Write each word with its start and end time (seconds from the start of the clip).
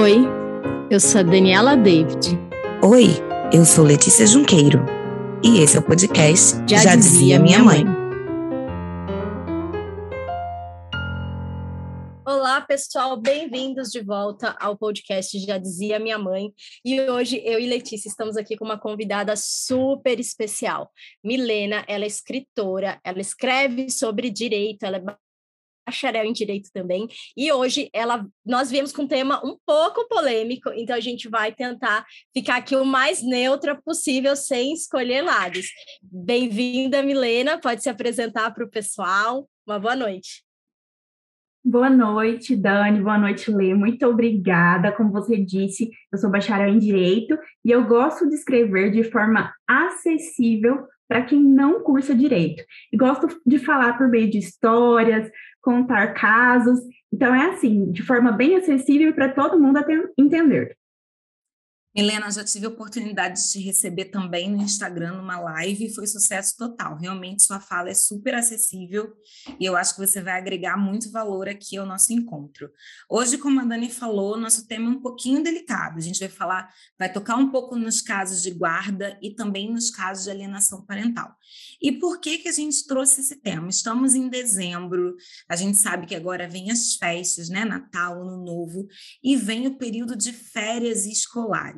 Oi, 0.00 0.18
eu 0.92 1.00
sou 1.00 1.18
a 1.18 1.24
Daniela 1.24 1.76
David. 1.76 2.28
Oi, 2.84 3.08
eu 3.52 3.64
sou 3.64 3.84
Letícia 3.84 4.24
Junqueiro. 4.28 4.78
E 5.42 5.58
esse 5.58 5.76
é 5.76 5.80
o 5.80 5.82
podcast 5.82 6.56
Já, 6.70 6.78
Já 6.78 6.94
Dizia 6.94 7.40
Minha 7.40 7.58
Mãe. 7.58 7.84
Olá, 12.24 12.60
pessoal, 12.60 13.16
bem-vindos 13.16 13.90
de 13.90 14.00
volta 14.00 14.56
ao 14.60 14.78
podcast 14.78 15.36
Já 15.40 15.58
Dizia 15.58 15.98
Minha 15.98 16.16
Mãe. 16.16 16.52
E 16.84 17.00
hoje 17.00 17.42
eu 17.44 17.58
e 17.58 17.66
Letícia 17.66 18.08
estamos 18.08 18.36
aqui 18.36 18.56
com 18.56 18.64
uma 18.64 18.78
convidada 18.78 19.34
super 19.36 20.20
especial. 20.20 20.92
Milena, 21.24 21.84
ela 21.88 22.04
é 22.04 22.06
escritora, 22.06 23.00
ela 23.02 23.20
escreve 23.20 23.90
sobre 23.90 24.30
direito, 24.30 24.84
ela 24.84 24.98
é 24.98 25.27
bacharel 25.88 26.24
em 26.24 26.32
direito 26.32 26.70
também. 26.72 27.08
E 27.36 27.50
hoje 27.50 27.88
ela, 27.92 28.26
nós 28.44 28.70
viemos 28.70 28.92
com 28.92 29.02
um 29.02 29.08
tema 29.08 29.44
um 29.44 29.56
pouco 29.66 30.06
polêmico, 30.08 30.70
então 30.74 30.94
a 30.94 31.00
gente 31.00 31.28
vai 31.28 31.52
tentar 31.52 32.04
ficar 32.32 32.56
aqui 32.56 32.76
o 32.76 32.84
mais 32.84 33.22
neutra 33.22 33.74
possível, 33.74 34.36
sem 34.36 34.72
escolher 34.72 35.22
lados. 35.22 35.66
Bem-vinda, 36.02 37.02
Milena. 37.02 37.58
Pode 37.58 37.82
se 37.82 37.88
apresentar 37.88 38.52
para 38.52 38.64
o 38.64 38.70
pessoal. 38.70 39.48
Uma 39.66 39.78
boa 39.78 39.96
noite. 39.96 40.42
Boa 41.64 41.90
noite, 41.90 42.56
Dani. 42.56 43.00
Boa 43.00 43.18
noite, 43.18 43.50
Lê. 43.50 43.74
Muito 43.74 44.06
obrigada. 44.06 44.92
Como 44.92 45.10
você 45.10 45.36
disse, 45.36 45.90
eu 46.12 46.18
sou 46.18 46.30
bacharel 46.30 46.68
em 46.68 46.78
Direito 46.78 47.36
e 47.64 47.70
eu 47.70 47.84
gosto 47.86 48.28
de 48.28 48.34
escrever 48.34 48.90
de 48.90 49.04
forma 49.04 49.52
acessível 49.66 50.86
para 51.08 51.22
quem 51.22 51.42
não 51.42 51.82
cursa 51.82 52.14
Direito. 52.14 52.62
E 52.92 52.96
gosto 52.96 53.28
de 53.44 53.58
falar 53.58 53.96
por 53.96 54.08
meio 54.08 54.30
de 54.30 54.38
histórias, 54.38 55.28
contar 55.60 56.14
casos. 56.14 56.78
Então, 57.12 57.34
é 57.34 57.50
assim, 57.50 57.90
de 57.90 58.02
forma 58.02 58.30
bem 58.30 58.54
acessível 58.56 59.12
para 59.12 59.30
todo 59.30 59.58
mundo 59.58 59.78
entender. 60.16 60.77
Helena, 61.94 62.30
já 62.30 62.44
tive 62.44 62.66
a 62.66 62.68
oportunidade 62.68 63.40
de 63.40 63.50
te 63.50 63.58
receber 63.60 64.06
também 64.06 64.50
no 64.50 64.62
Instagram, 64.62 65.16
numa 65.16 65.40
live, 65.40 65.86
e 65.86 65.94
foi 65.94 66.06
sucesso 66.06 66.54
total. 66.56 66.96
Realmente, 66.96 67.42
sua 67.42 67.60
fala 67.60 67.88
é 67.88 67.94
super 67.94 68.34
acessível 68.34 69.12
e 69.58 69.64
eu 69.64 69.76
acho 69.76 69.94
que 69.94 70.06
você 70.06 70.22
vai 70.22 70.38
agregar 70.38 70.76
muito 70.76 71.10
valor 71.10 71.48
aqui 71.48 71.76
ao 71.76 71.86
nosso 71.86 72.12
encontro. 72.12 72.70
Hoje, 73.10 73.38
como 73.38 73.60
a 73.60 73.64
Dani 73.64 73.90
falou, 73.90 74.36
nosso 74.36 74.66
tema 74.66 74.86
é 74.86 74.90
um 74.90 75.00
pouquinho 75.00 75.42
delicado. 75.42 75.96
A 75.96 76.00
gente 76.00 76.20
vai 76.20 76.28
falar, 76.28 76.72
vai 76.98 77.10
tocar 77.10 77.36
um 77.36 77.50
pouco 77.50 77.74
nos 77.74 78.02
casos 78.02 78.42
de 78.42 78.50
guarda 78.50 79.18
e 79.22 79.34
também 79.34 79.72
nos 79.72 79.90
casos 79.90 80.24
de 80.24 80.30
alienação 80.30 80.84
parental. 80.84 81.34
E 81.80 81.92
por 81.92 82.20
que, 82.20 82.38
que 82.38 82.48
a 82.48 82.52
gente 82.52 82.86
trouxe 82.86 83.22
esse 83.22 83.36
tema? 83.40 83.68
Estamos 83.68 84.14
em 84.14 84.28
dezembro, 84.28 85.16
a 85.48 85.56
gente 85.56 85.78
sabe 85.78 86.06
que 86.06 86.14
agora 86.14 86.48
vem 86.48 86.70
as 86.70 86.94
festas, 86.94 87.48
né? 87.48 87.64
Natal, 87.64 88.20
Ano 88.20 88.44
Novo, 88.44 88.86
e 89.22 89.36
vem 89.36 89.66
o 89.66 89.78
período 89.78 90.14
de 90.14 90.32
férias 90.32 91.06
escolares. 91.06 91.77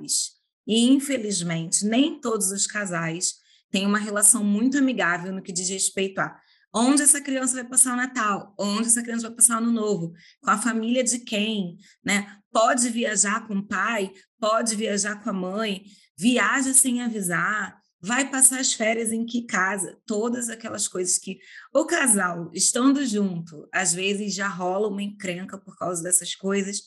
E, 0.67 0.89
infelizmente, 0.89 1.85
nem 1.85 2.21
todos 2.21 2.51
os 2.51 2.67
casais 2.67 3.35
têm 3.71 3.87
uma 3.87 3.99
relação 3.99 4.45
muito 4.45 4.79
amigável 4.79 5.33
no 5.33 5.43
que 5.43 5.53
diz 5.53 5.69
respeito 5.69 6.21
a 6.21 6.41
onde 6.73 7.03
essa 7.03 7.21
criança 7.21 7.55
vai 7.55 7.65
passar 7.65 7.95
o 7.95 7.97
Natal, 7.97 8.55
onde 8.59 8.87
essa 8.87 9.03
criança 9.03 9.27
vai 9.27 9.37
passar 9.37 9.57
o 9.57 9.59
Ano 9.59 9.73
Novo, 9.73 10.13
com 10.41 10.51
a 10.51 10.59
família 10.59 11.03
de 11.03 11.19
quem, 11.19 11.77
né? 12.05 12.37
Pode 12.53 12.89
viajar 12.89 13.47
com 13.47 13.57
o 13.57 13.67
pai, 13.67 14.13
pode 14.39 14.77
viajar 14.77 15.23
com 15.23 15.31
a 15.31 15.33
mãe, 15.33 15.85
viaja 16.17 16.73
sem 16.73 17.03
avisar, 17.03 17.81
vai 18.01 18.31
passar 18.31 18.61
as 18.61 18.73
férias 18.73 19.13
em 19.13 19.27
que 19.27 19.43
casa, 19.43 19.99
todas 20.07 20.49
aquelas 20.49 20.89
coisas 20.89 21.19
que 21.19 21.39
o 21.75 21.85
casal, 21.85 22.51
estando 22.55 23.05
junto, 23.05 23.69
às 23.73 23.93
vezes 23.93 24.35
já 24.35 24.49
rola 24.49 24.89
uma 24.89 25.03
encrenca 25.03 25.59
por 25.59 25.77
causa 25.77 26.03
dessas 26.03 26.35
coisas, 26.35 26.83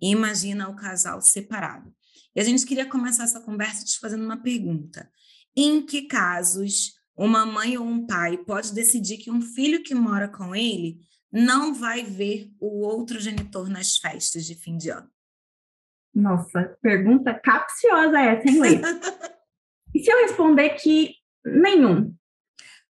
imagina 0.00 0.68
o 0.68 0.76
casal 0.76 1.20
separado. 1.20 1.94
E 2.36 2.40
a 2.40 2.44
gente 2.44 2.66
queria 2.66 2.84
começar 2.84 3.24
essa 3.24 3.40
conversa 3.40 3.82
te 3.82 3.98
fazendo 3.98 4.22
uma 4.22 4.36
pergunta. 4.36 5.10
Em 5.56 5.80
que 5.80 6.02
casos 6.02 6.92
uma 7.16 7.46
mãe 7.46 7.78
ou 7.78 7.86
um 7.86 8.06
pai 8.06 8.36
pode 8.36 8.74
decidir 8.74 9.16
que 9.16 9.30
um 9.30 9.40
filho 9.40 9.82
que 9.82 9.94
mora 9.94 10.28
com 10.28 10.54
ele 10.54 10.98
não 11.32 11.72
vai 11.72 12.04
ver 12.04 12.52
o 12.60 12.84
outro 12.84 13.18
genitor 13.18 13.70
nas 13.70 13.96
festas 13.96 14.44
de 14.44 14.54
fim 14.54 14.76
de 14.76 14.90
ano? 14.90 15.08
Nossa, 16.14 16.76
pergunta 16.82 17.32
capciosa 17.32 18.20
essa, 18.20 18.46
hein, 18.46 18.60
Leite? 18.60 18.84
e 19.94 20.00
se 20.00 20.12
eu 20.12 20.18
responder 20.18 20.70
que 20.70 21.14
nenhum? 21.42 22.14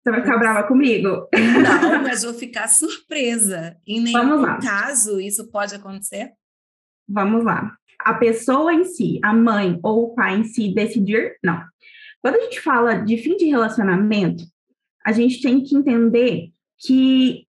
Você 0.03 0.11
vai 0.11 0.21
ficar 0.21 0.37
brava 0.37 0.67
comigo? 0.67 1.27
Não, 1.33 2.01
mas 2.03 2.21
vou 2.21 2.35
ficar 2.35 2.67
surpresa. 2.67 3.75
Em 3.87 4.01
nenhum 4.01 4.59
caso 4.59 5.19
isso 5.19 5.49
pode 5.49 5.73
acontecer? 5.73 6.31
Vamos 7.07 7.43
lá 7.43 7.75
a 8.05 8.13
pessoa 8.13 8.73
em 8.73 8.83
si, 8.83 9.19
a 9.23 9.33
mãe 9.33 9.79
ou 9.83 10.05
o 10.05 10.15
pai 10.15 10.37
em 10.37 10.43
si 10.43 10.73
decidir, 10.73 11.37
não. 11.43 11.61
Quando 12.21 12.35
a 12.35 12.41
gente 12.41 12.61
fala 12.61 12.95
de 12.95 13.17
fim 13.17 13.35
de 13.35 13.45
relacionamento, 13.45 14.43
a 15.05 15.11
gente 15.11 15.41
tem 15.41 15.63
que 15.63 15.75
entender 15.75 16.49
que 16.77 17.47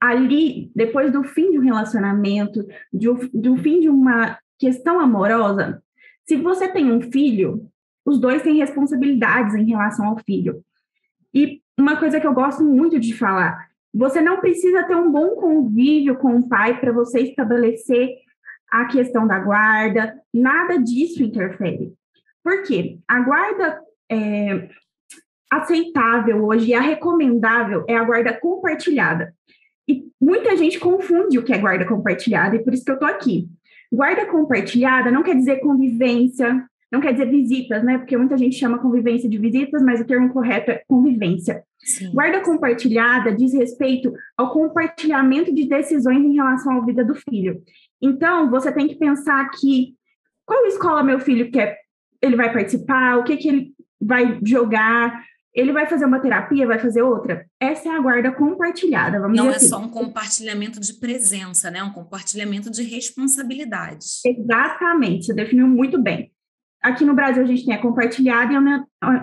ali, 0.00 0.70
depois 0.74 1.12
do 1.12 1.24
fim 1.24 1.50
de 1.50 1.58
um 1.58 1.62
relacionamento, 1.62 2.66
do, 2.92 3.28
do 3.32 3.56
fim 3.56 3.80
de 3.80 3.88
uma 3.88 4.38
questão 4.58 5.00
amorosa, 5.00 5.82
se 6.26 6.36
você 6.36 6.68
tem 6.68 6.90
um 6.90 7.00
filho, 7.10 7.68
os 8.04 8.18
dois 8.18 8.42
têm 8.42 8.56
responsabilidades 8.56 9.54
em 9.54 9.64
relação 9.64 10.06
ao 10.06 10.18
filho. 10.18 10.62
E 11.34 11.60
uma 11.76 11.96
coisa 11.96 12.20
que 12.20 12.26
eu 12.26 12.34
gosto 12.34 12.64
muito 12.64 12.98
de 12.98 13.14
falar, 13.14 13.68
você 13.92 14.20
não 14.20 14.40
precisa 14.40 14.84
ter 14.84 14.96
um 14.96 15.10
bom 15.10 15.30
convívio 15.36 16.16
com 16.16 16.36
o 16.36 16.48
pai 16.48 16.80
para 16.80 16.92
você 16.92 17.20
estabelecer 17.20 18.16
a 18.70 18.86
questão 18.86 19.26
da 19.26 19.38
guarda, 19.38 20.14
nada 20.32 20.78
disso 20.78 21.22
interfere. 21.22 21.92
Por 22.42 22.62
quê? 22.62 22.98
A 23.08 23.20
guarda 23.20 23.80
é, 24.10 24.68
aceitável 25.50 26.44
hoje, 26.44 26.74
a 26.74 26.80
recomendável, 26.80 27.84
é 27.88 27.96
a 27.96 28.04
guarda 28.04 28.32
compartilhada. 28.32 29.34
E 29.88 30.04
muita 30.20 30.56
gente 30.56 30.78
confunde 30.78 31.38
o 31.38 31.44
que 31.44 31.52
é 31.52 31.58
guarda 31.58 31.86
compartilhada, 31.86 32.56
e 32.56 32.62
por 32.62 32.74
isso 32.74 32.84
que 32.84 32.90
eu 32.90 32.94
estou 32.94 33.08
aqui. 33.08 33.48
Guarda 33.90 34.26
compartilhada 34.26 35.10
não 35.10 35.22
quer 35.22 35.34
dizer 35.34 35.60
convivência, 35.60 36.68
não 36.92 37.00
quer 37.00 37.12
dizer 37.12 37.30
visitas, 37.30 37.82
né? 37.82 37.98
Porque 37.98 38.16
muita 38.16 38.36
gente 38.36 38.56
chama 38.56 38.78
convivência 38.78 39.28
de 39.28 39.38
visitas, 39.38 39.82
mas 39.82 40.00
o 40.00 40.06
termo 40.06 40.30
correto 40.30 40.70
é 40.70 40.82
convivência. 40.86 41.62
Sim. 41.78 42.12
Guarda 42.12 42.40
compartilhada 42.40 43.34
diz 43.34 43.52
respeito 43.54 44.12
ao 44.36 44.52
compartilhamento 44.52 45.54
de 45.54 45.66
decisões 45.66 46.24
em 46.24 46.34
relação 46.34 46.78
à 46.78 46.84
vida 46.84 47.04
do 47.04 47.14
filho. 47.14 47.62
Então, 48.00 48.50
você 48.50 48.72
tem 48.72 48.86
que 48.86 48.96
pensar 48.96 49.48
que 49.50 49.94
qual 50.44 50.66
escola 50.66 51.02
meu 51.02 51.20
filho 51.20 51.50
quer, 51.50 51.78
ele 52.22 52.36
vai 52.36 52.52
participar, 52.52 53.18
o 53.18 53.24
que, 53.24 53.36
que 53.36 53.48
ele 53.48 53.72
vai 54.00 54.38
jogar, 54.44 55.22
ele 55.54 55.72
vai 55.72 55.86
fazer 55.86 56.04
uma 56.04 56.20
terapia, 56.20 56.66
vai 56.66 56.78
fazer 56.78 57.02
outra. 57.02 57.44
Essa 57.60 57.88
é 57.88 57.92
a 57.92 58.00
guarda 58.00 58.30
compartilhada, 58.30 59.20
vamos 59.20 59.36
Não 59.36 59.50
é 59.50 59.56
assim. 59.56 59.68
só 59.68 59.78
um 59.78 59.88
compartilhamento 59.88 60.78
de 60.80 60.94
presença, 60.94 61.70
né? 61.70 61.82
Um 61.82 61.92
compartilhamento 61.92 62.70
de 62.70 62.82
responsabilidades. 62.82 64.24
Exatamente, 64.24 65.26
você 65.26 65.34
definiu 65.34 65.66
muito 65.66 66.00
bem. 66.00 66.30
Aqui 66.82 67.04
no 67.04 67.14
Brasil 67.14 67.42
a 67.42 67.46
gente 67.46 67.64
tem 67.64 67.74
a 67.74 67.82
compartilhada 67.82 68.52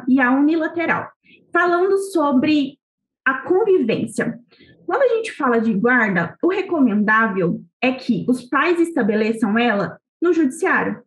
e 0.09 0.19
a 0.19 0.31
unilateral. 0.31 1.09
Falando 1.53 1.97
sobre 2.11 2.77
a 3.25 3.39
convivência. 3.41 4.37
Quando 4.85 5.01
a 5.01 5.15
gente 5.15 5.31
fala 5.33 5.59
de 5.59 5.73
guarda, 5.73 6.37
o 6.41 6.47
recomendável 6.47 7.61
é 7.81 7.91
que 7.91 8.25
os 8.27 8.43
pais 8.43 8.79
estabeleçam 8.79 9.57
ela 9.57 9.99
no 10.21 10.33
judiciário. 10.33 11.03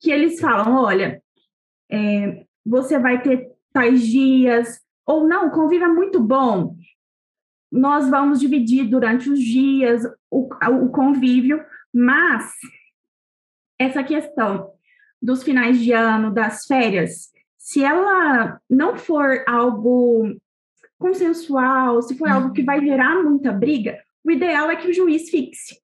Que 0.00 0.10
eles 0.10 0.40
falam: 0.40 0.74
olha, 0.74 1.22
é, 1.90 2.44
você 2.64 2.98
vai 2.98 3.22
ter 3.22 3.50
tais 3.72 4.06
dias, 4.06 4.80
ou 5.06 5.26
não, 5.26 5.50
conviva 5.50 5.88
muito 5.88 6.20
bom. 6.20 6.76
Nós 7.70 8.08
vamos 8.08 8.40
dividir 8.40 8.88
durante 8.88 9.30
os 9.30 9.38
dias 9.40 10.02
o, 10.30 10.48
o 10.82 10.88
convívio, 10.90 11.64
mas 11.92 12.52
essa 13.78 14.02
questão 14.02 14.72
dos 15.22 15.42
finais 15.42 15.78
de 15.78 15.92
ano, 15.92 16.32
das 16.32 16.64
férias, 16.64 17.30
se 17.58 17.84
ela 17.84 18.60
não 18.68 18.96
for 18.96 19.44
algo 19.46 20.34
consensual, 21.00 22.02
se 22.02 22.16
for 22.16 22.28
uhum. 22.28 22.34
algo 22.34 22.52
que 22.52 22.62
vai 22.62 22.80
gerar 22.80 23.20
muita 23.24 23.50
briga, 23.50 23.98
o 24.22 24.30
ideal 24.30 24.70
é 24.70 24.76
que 24.76 24.88
o 24.88 24.94
juiz 24.94 25.30
fixe. 25.30 25.80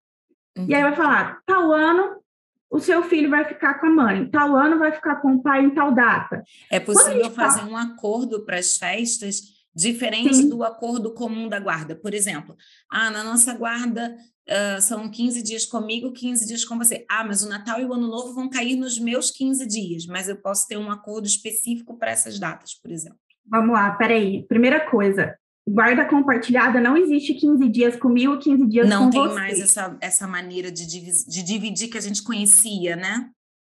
Uhum. 0.58 0.66
E 0.68 0.74
aí 0.74 0.82
vai 0.82 0.94
falar, 0.94 1.40
tal 1.46 1.72
ano 1.72 2.22
o 2.70 2.80
seu 2.80 3.04
filho 3.04 3.30
vai 3.30 3.44
ficar 3.44 3.74
com 3.74 3.86
a 3.86 3.90
mãe, 3.90 4.28
tal 4.28 4.56
ano 4.56 4.78
vai 4.80 4.90
ficar 4.90 5.16
com 5.22 5.34
o 5.34 5.42
pai 5.42 5.64
em 5.64 5.70
tal 5.70 5.94
data. 5.94 6.42
É 6.68 6.80
possível 6.80 7.30
fazer 7.30 7.60
fala... 7.60 7.70
um 7.70 7.76
acordo 7.76 8.44
para 8.44 8.58
as 8.58 8.76
festas 8.76 9.54
diferente 9.72 10.34
Sim. 10.34 10.48
do 10.48 10.64
acordo 10.64 11.14
comum 11.14 11.48
da 11.48 11.60
guarda. 11.60 11.94
Por 11.94 12.12
exemplo, 12.12 12.56
ah, 12.90 13.10
na 13.10 13.22
nossa 13.22 13.54
guarda 13.54 14.16
uh, 14.48 14.82
são 14.82 15.08
15 15.08 15.42
dias 15.42 15.64
comigo, 15.64 16.12
15 16.12 16.46
dias 16.46 16.64
com 16.64 16.76
você. 16.76 17.04
Ah, 17.08 17.22
mas 17.22 17.44
o 17.44 17.48
Natal 17.48 17.80
e 17.80 17.84
o 17.84 17.92
Ano 17.92 18.08
Novo 18.08 18.34
vão 18.34 18.48
cair 18.48 18.74
nos 18.74 18.98
meus 18.98 19.30
15 19.30 19.66
dias, 19.66 20.06
mas 20.06 20.28
eu 20.28 20.36
posso 20.36 20.66
ter 20.66 20.76
um 20.76 20.90
acordo 20.90 21.26
específico 21.26 21.96
para 21.96 22.10
essas 22.10 22.40
datas, 22.40 22.74
por 22.74 22.90
exemplo. 22.90 23.18
Vamos 23.46 23.74
lá, 23.74 23.90
peraí. 23.92 24.44
Primeira 24.48 24.80
coisa, 24.88 25.36
guarda 25.68 26.04
compartilhada 26.04 26.80
não 26.80 26.96
existe 26.96 27.34
15 27.34 27.68
dias 27.68 27.96
comigo, 27.96 28.38
15 28.38 28.66
dias 28.66 28.88
não 28.88 29.10
com 29.10 29.12
você. 29.12 29.18
Não 29.18 29.26
tem 29.28 29.34
mais 29.34 29.60
essa, 29.60 29.96
essa 30.00 30.26
maneira 30.26 30.70
de, 30.70 30.86
de 30.86 31.42
dividir 31.42 31.88
que 31.88 31.98
a 31.98 32.02
gente 32.02 32.22
conhecia, 32.22 32.96
né? 32.96 33.30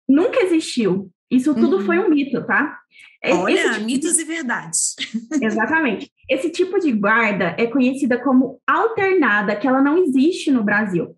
Nunca 0.08 0.40
existiu. 0.40 1.12
Isso 1.30 1.54
tudo 1.54 1.78
uhum. 1.78 1.86
foi 1.86 2.00
um 2.00 2.10
mito, 2.10 2.44
tá? 2.46 2.80
Olha, 3.24 3.74
tipo 3.74 3.86
mitos 3.86 4.18
e 4.18 4.24
verdades. 4.24 4.96
Exatamente. 5.42 6.12
Esse 6.28 6.50
tipo 6.50 6.80
de 6.80 6.92
guarda 6.92 7.56
é 7.58 7.68
conhecida 7.68 8.18
como 8.18 8.60
alternada, 8.66 9.56
que 9.56 9.68
ela 9.68 9.82
não 9.82 9.98
existe 9.98 10.50
no 10.52 10.64
Brasil. 10.64 11.16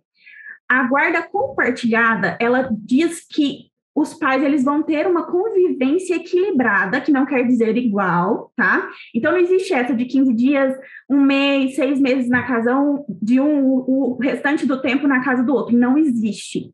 A 0.68 0.83
guarda 0.83 1.21
compartilhada, 1.21 2.38
ela 2.39 2.69
diz 2.71 3.25
que 3.30 3.71
os 3.94 4.14
pais 4.14 4.44
eles 4.44 4.64
vão 4.64 4.82
ter 4.82 5.06
uma 5.06 5.30
convivência 5.30 6.16
equilibrada, 6.16 7.02
que 7.02 7.12
não 7.12 7.26
quer 7.26 7.46
dizer 7.46 7.76
igual, 7.76 8.52
tá? 8.56 8.90
Então 9.14 9.32
não 9.32 9.40
existe 9.40 9.74
essa 9.74 9.94
de 9.94 10.06
15 10.06 10.34
dias, 10.34 10.78
um 11.10 11.20
mês, 11.22 11.76
seis 11.76 12.00
meses 12.00 12.30
na 12.30 12.44
casa 12.44 12.74
de 13.10 13.40
um, 13.40 13.66
o 13.66 14.18
restante 14.22 14.66
do 14.66 14.82
tempo 14.82 15.08
na 15.08 15.24
casa 15.24 15.44
do 15.44 15.54
outro. 15.54 15.76
Não 15.76 15.98
existe. 15.98 16.74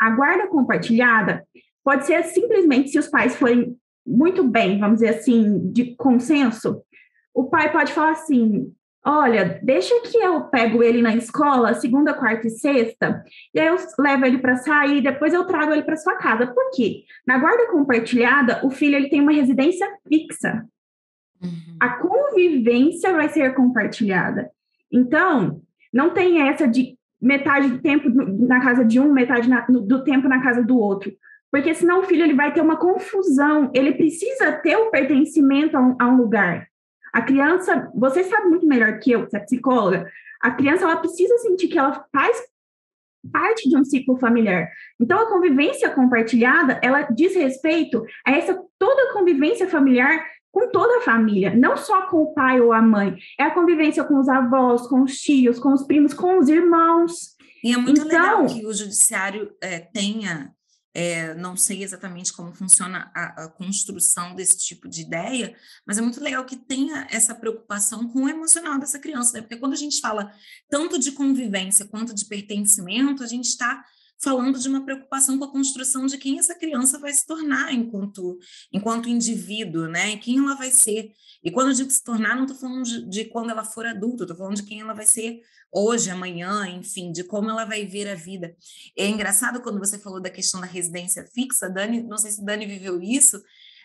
A 0.00 0.10
guarda 0.10 0.46
compartilhada 0.46 1.46
pode 1.84 2.06
ser 2.06 2.22
simplesmente 2.24 2.90
se 2.90 2.98
os 2.98 3.08
pais 3.08 3.36
forem 3.36 3.76
muito 4.06 4.42
bem, 4.44 4.78
vamos 4.78 5.00
dizer 5.00 5.16
assim, 5.16 5.70
de 5.72 5.94
consenso, 5.96 6.82
o 7.34 7.44
pai 7.44 7.70
pode 7.70 7.92
falar 7.92 8.12
assim: 8.12 8.72
olha, 9.06 9.60
deixa 9.62 9.94
que 10.00 10.18
eu 10.18 10.42
pego 10.44 10.82
ele 10.82 11.00
na 11.00 11.14
escola, 11.14 11.74
segunda, 11.74 12.12
quarta 12.12 12.48
e 12.48 12.50
sexta, 12.50 13.22
e 13.54 13.60
aí 13.60 13.68
eu 13.68 13.76
levo 13.98 14.26
ele 14.26 14.38
para 14.38 14.56
sair, 14.56 15.00
depois 15.00 15.32
eu 15.32 15.44
trago 15.44 15.72
ele 15.72 15.84
para 15.84 15.96
sua 15.96 16.16
casa. 16.16 16.48
Por 16.48 16.70
quê? 16.74 17.04
Na 17.26 17.38
guarda 17.38 17.70
compartilhada, 17.70 18.60
o 18.64 18.70
filho 18.70 18.96
ele 18.96 19.08
tem 19.08 19.20
uma 19.20 19.32
residência 19.32 19.86
fixa. 20.08 20.66
Uhum. 21.40 21.76
A 21.80 21.90
convivência 21.90 23.12
vai 23.12 23.28
ser 23.28 23.54
compartilhada. 23.54 24.50
Então, 24.90 25.60
não 25.92 26.10
tem 26.10 26.48
essa 26.48 26.66
de 26.66 26.98
metade 27.20 27.68
do 27.68 27.78
tempo 27.78 28.08
na 28.08 28.60
casa 28.60 28.84
de 28.84 28.98
um, 28.98 29.12
metade 29.12 29.48
na, 29.48 29.60
do 29.66 30.02
tempo 30.02 30.28
na 30.28 30.42
casa 30.42 30.62
do 30.62 30.78
outro. 30.78 31.12
Porque 31.50 31.72
senão 31.74 32.00
o 32.00 32.02
filho 32.02 32.24
ele 32.24 32.34
vai 32.34 32.52
ter 32.52 32.60
uma 32.60 32.76
confusão, 32.76 33.70
ele 33.72 33.92
precisa 33.92 34.52
ter 34.52 34.76
o 34.76 34.90
pertencimento 34.90 35.76
a 35.76 35.80
um, 35.80 35.96
a 35.98 36.08
um 36.08 36.16
lugar. 36.16 36.66
A 37.16 37.22
criança, 37.22 37.90
você 37.94 38.22
sabe 38.24 38.50
muito 38.50 38.66
melhor 38.66 38.98
que 38.98 39.10
eu, 39.10 39.20
você 39.20 39.38
é 39.38 39.40
psicóloga, 39.40 40.06
a 40.38 40.50
criança 40.50 40.84
ela 40.84 40.98
precisa 40.98 41.38
sentir 41.38 41.68
que 41.68 41.78
ela 41.78 42.04
faz 42.12 42.36
parte 43.32 43.70
de 43.70 43.74
um 43.74 43.82
ciclo 43.82 44.18
familiar. 44.18 44.68
Então 45.00 45.18
a 45.18 45.30
convivência 45.30 45.88
compartilhada, 45.88 46.78
ela 46.82 47.00
diz 47.04 47.34
respeito 47.34 48.04
a 48.22 48.32
essa 48.32 48.62
toda 48.78 49.02
a 49.04 49.12
convivência 49.14 49.66
familiar 49.66 50.26
com 50.52 50.70
toda 50.70 50.98
a 50.98 51.00
família, 51.00 51.56
não 51.56 51.74
só 51.74 52.02
com 52.02 52.18
o 52.18 52.34
pai 52.34 52.60
ou 52.60 52.70
a 52.70 52.82
mãe, 52.82 53.16
é 53.40 53.44
a 53.44 53.54
convivência 53.54 54.04
com 54.04 54.20
os 54.20 54.28
avós, 54.28 54.86
com 54.86 55.02
os 55.02 55.16
tios, 55.18 55.58
com 55.58 55.72
os 55.72 55.84
primos, 55.86 56.12
com 56.12 56.38
os 56.38 56.50
irmãos. 56.50 57.34
E 57.64 57.72
é 57.72 57.78
muito 57.78 58.02
então, 58.02 58.42
legal 58.42 58.44
que 58.44 58.66
o 58.66 58.74
judiciário 58.74 59.50
é, 59.62 59.78
tenha 59.80 60.52
é, 60.98 61.34
não 61.34 61.58
sei 61.58 61.84
exatamente 61.84 62.32
como 62.32 62.54
funciona 62.54 63.12
a, 63.14 63.44
a, 63.44 63.48
construção 63.50 64.34
desse 64.34 64.56
tipo 64.56 64.88
de 64.88 65.02
ideia, 65.02 65.54
mas 65.86 65.98
é 65.98 66.00
muito 66.00 66.18
legal 66.22 66.42
que 66.46 66.56
tenha 66.56 67.06
essa 67.10 67.34
preocupação 67.34 68.08
com 68.08 68.22
o 68.22 68.28
emocional 68.30 68.78
dessa 68.78 68.98
criança, 68.98 69.34
né? 69.34 69.42
Porque 69.42 69.58
quando 69.58 69.74
a 69.74 69.76
gente 69.76 70.00
fala 70.00 70.32
tanto 70.70 70.98
de 70.98 71.12
convivência 71.12 71.84
quanto 71.84 72.14
de 72.14 72.24
pertencimento, 72.24 73.22
a 73.22 73.26
gente 73.26 73.44
está 73.44 73.84
falando 74.18 74.58
de 74.58 74.66
uma 74.70 74.86
preocupação 74.86 75.38
com 75.38 75.44
a 75.44 75.52
construção 75.52 76.06
de 76.06 76.16
quem 76.16 76.38
essa 76.38 76.54
criança 76.54 76.98
vai 76.98 77.12
se 77.12 77.26
tornar 77.26 77.74
enquanto, 77.74 78.38
enquanto 78.72 79.10
indivíduo, 79.10 79.88
né? 79.88 80.16
Quem 80.16 80.38
ela 80.38 80.54
vai 80.54 80.70
ser. 80.70 81.12
E 81.44 81.50
quando 81.50 81.68
eu 81.68 81.74
digo 81.74 81.90
se 81.90 82.02
tornar, 82.02 82.34
não 82.36 82.44
estou 82.44 82.56
falando 82.56 82.84
de, 82.84 83.06
de, 83.06 83.24
quando 83.26 83.50
ela 83.50 83.64
for 83.64 83.84
adulta, 83.84 84.24
estou 84.24 84.36
falando 84.38 84.56
de 84.56 84.62
quem 84.62 84.80
ela 84.80 84.94
vai 84.94 85.04
ser 85.04 85.42
hoje, 85.72 86.10
amanhã, 86.10 86.66
enfim, 86.68 87.12
de 87.12 87.24
como 87.24 87.50
ela 87.50 87.64
vai 87.64 87.84
ver 87.84 88.08
a 88.08 88.14
vida. 88.14 88.56
É 88.96 89.06
engraçado 89.06 89.60
quando 89.60 89.78
você 89.78 89.98
falou 89.98 90.20
da 90.20 90.30
questão 90.30 90.60
da 90.60 90.66
residência 90.66 91.26
fixa, 91.34 91.68
Dani, 91.68 92.02
não 92.02 92.18
sei 92.18 92.30
se 92.30 92.44
Dani 92.44 92.66
viveu 92.66 93.00
isso, 93.00 93.42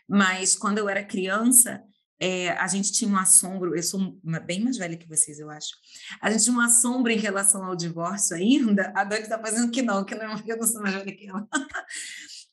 mas 0.08 0.56
quando 0.56 0.78
eu 0.78 0.90
era 0.90 1.04
criança, 1.04 1.84
é, 2.20 2.50
a 2.52 2.68
gente 2.68 2.92
tinha 2.92 3.10
um 3.10 3.18
assombro, 3.18 3.76
eu 3.76 3.82
sou 3.82 4.16
bem 4.46 4.64
mais 4.64 4.78
velha 4.78 4.96
que 4.96 5.08
vocês, 5.08 5.40
eu 5.40 5.50
acho. 5.50 5.72
A 6.22 6.30
gente 6.30 6.44
tinha 6.44 6.56
um 6.56 6.62
assombro 6.62 7.12
em 7.12 7.18
relação 7.18 7.66
ao 7.66 7.76
divórcio 7.76 8.36
ainda. 8.36 8.94
A 8.96 9.04
Dani 9.04 9.24
está 9.24 9.40
fazendo 9.40 9.72
que 9.72 9.82
não, 9.82 10.06
que 10.06 10.14
não, 10.14 10.40
eu 10.46 10.58
não 10.58 10.68
sou 10.68 10.82
mais 10.82 10.94
velha 10.94 11.16
que 11.16 11.28
ela. 11.28 11.48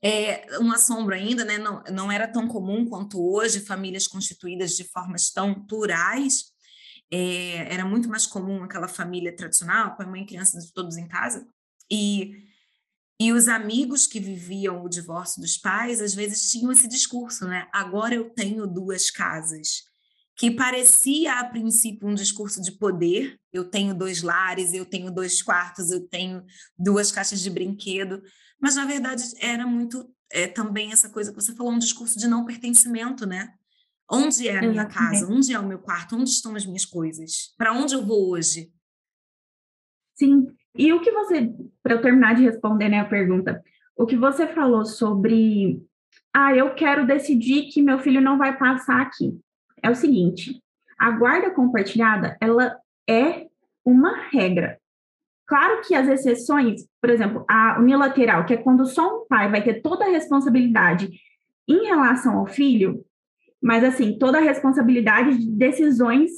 É, 0.01 0.47
um 0.61 0.71
assombro 0.71 1.13
ainda, 1.13 1.45
né? 1.45 1.59
Não, 1.59 1.83
não 1.91 2.13
era 2.13 2.29
tão 2.29 2.47
comum 2.47 2.87
quanto 2.87 3.21
hoje, 3.21 3.59
famílias 3.59 4.07
constituídas 4.07 4.77
de 4.77 4.85
formas 4.85 5.29
tão 5.33 5.67
plurais. 5.67 6.53
É, 7.11 7.73
era 7.73 7.85
muito 7.85 8.09
mais 8.09 8.27
comum 8.27 8.63
aquela 8.63 8.89
família 8.89 9.35
tradicional, 9.35 9.97
pai, 9.97 10.07
mãe, 10.07 10.27
crianças, 10.27 10.71
todos 10.71 10.97
em 10.97 11.09
casa. 11.09 11.47
E 11.91 12.49
e 13.21 13.33
os 13.33 13.49
amigos 13.49 14.07
que 14.07 14.21
viviam 14.21 14.85
o 14.85 14.89
divórcio 14.89 15.41
dos 15.43 15.57
pais, 15.57 16.01
às 16.01 16.15
vezes 16.15 16.53
tinham 16.53 16.71
esse 16.71 16.87
discurso, 16.87 17.49
né? 17.49 17.67
Agora 17.73 18.15
eu 18.15 18.31
tenho 18.31 18.65
duas 18.65 19.11
casas. 19.11 19.83
Que 20.37 20.53
parecia, 20.53 21.41
a 21.41 21.45
princípio, 21.45 22.07
um 22.07 22.15
discurso 22.15 22.63
de 22.63 22.71
poder. 22.71 23.37
Eu 23.53 23.65
tenho 23.69 23.93
dois 23.93 24.23
lares, 24.23 24.73
eu 24.73 24.87
tenho 24.87 25.11
dois 25.11 25.43
quartos, 25.43 25.91
eu 25.91 26.07
tenho 26.07 26.45
duas 26.79 27.11
caixas 27.11 27.41
de 27.41 27.51
brinquedo. 27.51 28.23
Mas, 28.61 28.77
na 28.77 28.85
verdade, 28.85 29.25
era 29.41 29.67
muito 29.67 30.09
é, 30.31 30.47
também 30.47 30.93
essa 30.93 31.09
coisa 31.09 31.33
que 31.33 31.41
você 31.43 31.53
falou, 31.57 31.73
um 31.73 31.79
discurso 31.79 32.21
de 32.21 32.29
não 32.29 32.45
pertencimento, 32.45 33.27
né? 33.27 33.53
Onde 34.11 34.49
é 34.49 34.59
a 34.59 34.63
minha 34.63 34.87
casa? 34.87 35.27
Onde 35.31 35.53
é 35.53 35.59
o 35.59 35.67
meu 35.67 35.79
quarto? 35.79 36.17
Onde 36.17 36.31
estão 36.31 36.55
as 36.55 36.65
minhas 36.65 36.85
coisas? 36.85 37.55
Para 37.59 37.73
onde 37.73 37.95
eu 37.95 38.05
vou 38.05 38.31
hoje? 38.31 38.73
Sim, 40.15 40.47
e 40.75 40.93
o 40.93 41.01
que 41.01 41.11
você, 41.11 41.53
para 41.83 41.95
eu 41.95 42.01
terminar 42.01 42.35
de 42.35 42.43
responder 42.43 42.89
né, 42.89 43.01
a 43.01 43.05
pergunta, 43.05 43.63
o 43.97 44.07
que 44.07 44.17
você 44.17 44.47
falou 44.47 44.85
sobre, 44.85 45.83
ah, 46.33 46.55
eu 46.55 46.75
quero 46.75 47.07
decidir 47.07 47.69
que 47.69 47.83
meu 47.83 47.99
filho 47.99 48.21
não 48.21 48.39
vai 48.39 48.57
passar 48.57 49.01
aqui, 49.01 49.39
é 49.83 49.91
o 49.91 49.95
seguinte, 49.95 50.63
a 50.99 51.11
guarda 51.11 51.51
compartilhada, 51.51 52.37
ela 52.41 52.77
é 53.09 53.47
uma 53.85 54.29
regra. 54.31 54.79
Claro 55.47 55.81
que 55.83 55.95
as 55.95 56.09
exceções, 56.09 56.87
por 57.01 57.11
exemplo, 57.11 57.45
a 57.49 57.79
unilateral, 57.81 58.45
que 58.45 58.55
é 58.55 58.57
quando 58.57 58.85
só 58.87 59.23
um 59.23 59.27
pai 59.27 59.51
vai 59.51 59.63
ter 59.63 59.81
toda 59.81 60.05
a 60.05 60.11
responsabilidade 60.11 61.11
em 61.67 61.87
relação 61.87 62.39
ao 62.39 62.47
filho, 62.47 63.05
mas 63.63 63.85
assim, 63.85 64.19
toda 64.19 64.39
a 64.39 64.43
responsabilidade 64.43 65.39
de 65.39 65.51
decisões 65.51 66.31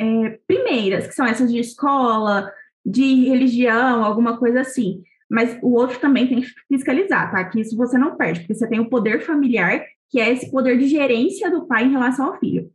é, 0.00 0.38
primeiras, 0.46 1.06
que 1.06 1.14
são 1.14 1.26
essas 1.26 1.50
de 1.50 1.58
escola, 1.58 2.50
de 2.84 3.24
religião, 3.26 4.04
alguma 4.04 4.38
coisa 4.38 4.60
assim. 4.60 5.02
Mas 5.30 5.58
o 5.62 5.74
outro 5.74 5.98
também 5.98 6.26
tem 6.26 6.40
que 6.40 6.48
fiscalizar, 6.68 7.30
tá? 7.30 7.44
Que 7.44 7.60
isso 7.60 7.76
você 7.76 7.98
não 7.98 8.16
perde, 8.16 8.40
porque 8.40 8.54
você 8.54 8.68
tem 8.68 8.80
o 8.80 8.88
poder 8.88 9.20
familiar, 9.20 9.84
que 10.08 10.18
é 10.20 10.32
esse 10.32 10.50
poder 10.50 10.78
de 10.78 10.86
gerência 10.86 11.50
do 11.50 11.66
pai 11.66 11.84
em 11.84 11.92
relação 11.92 12.26
ao 12.26 12.38
filho. 12.38 12.70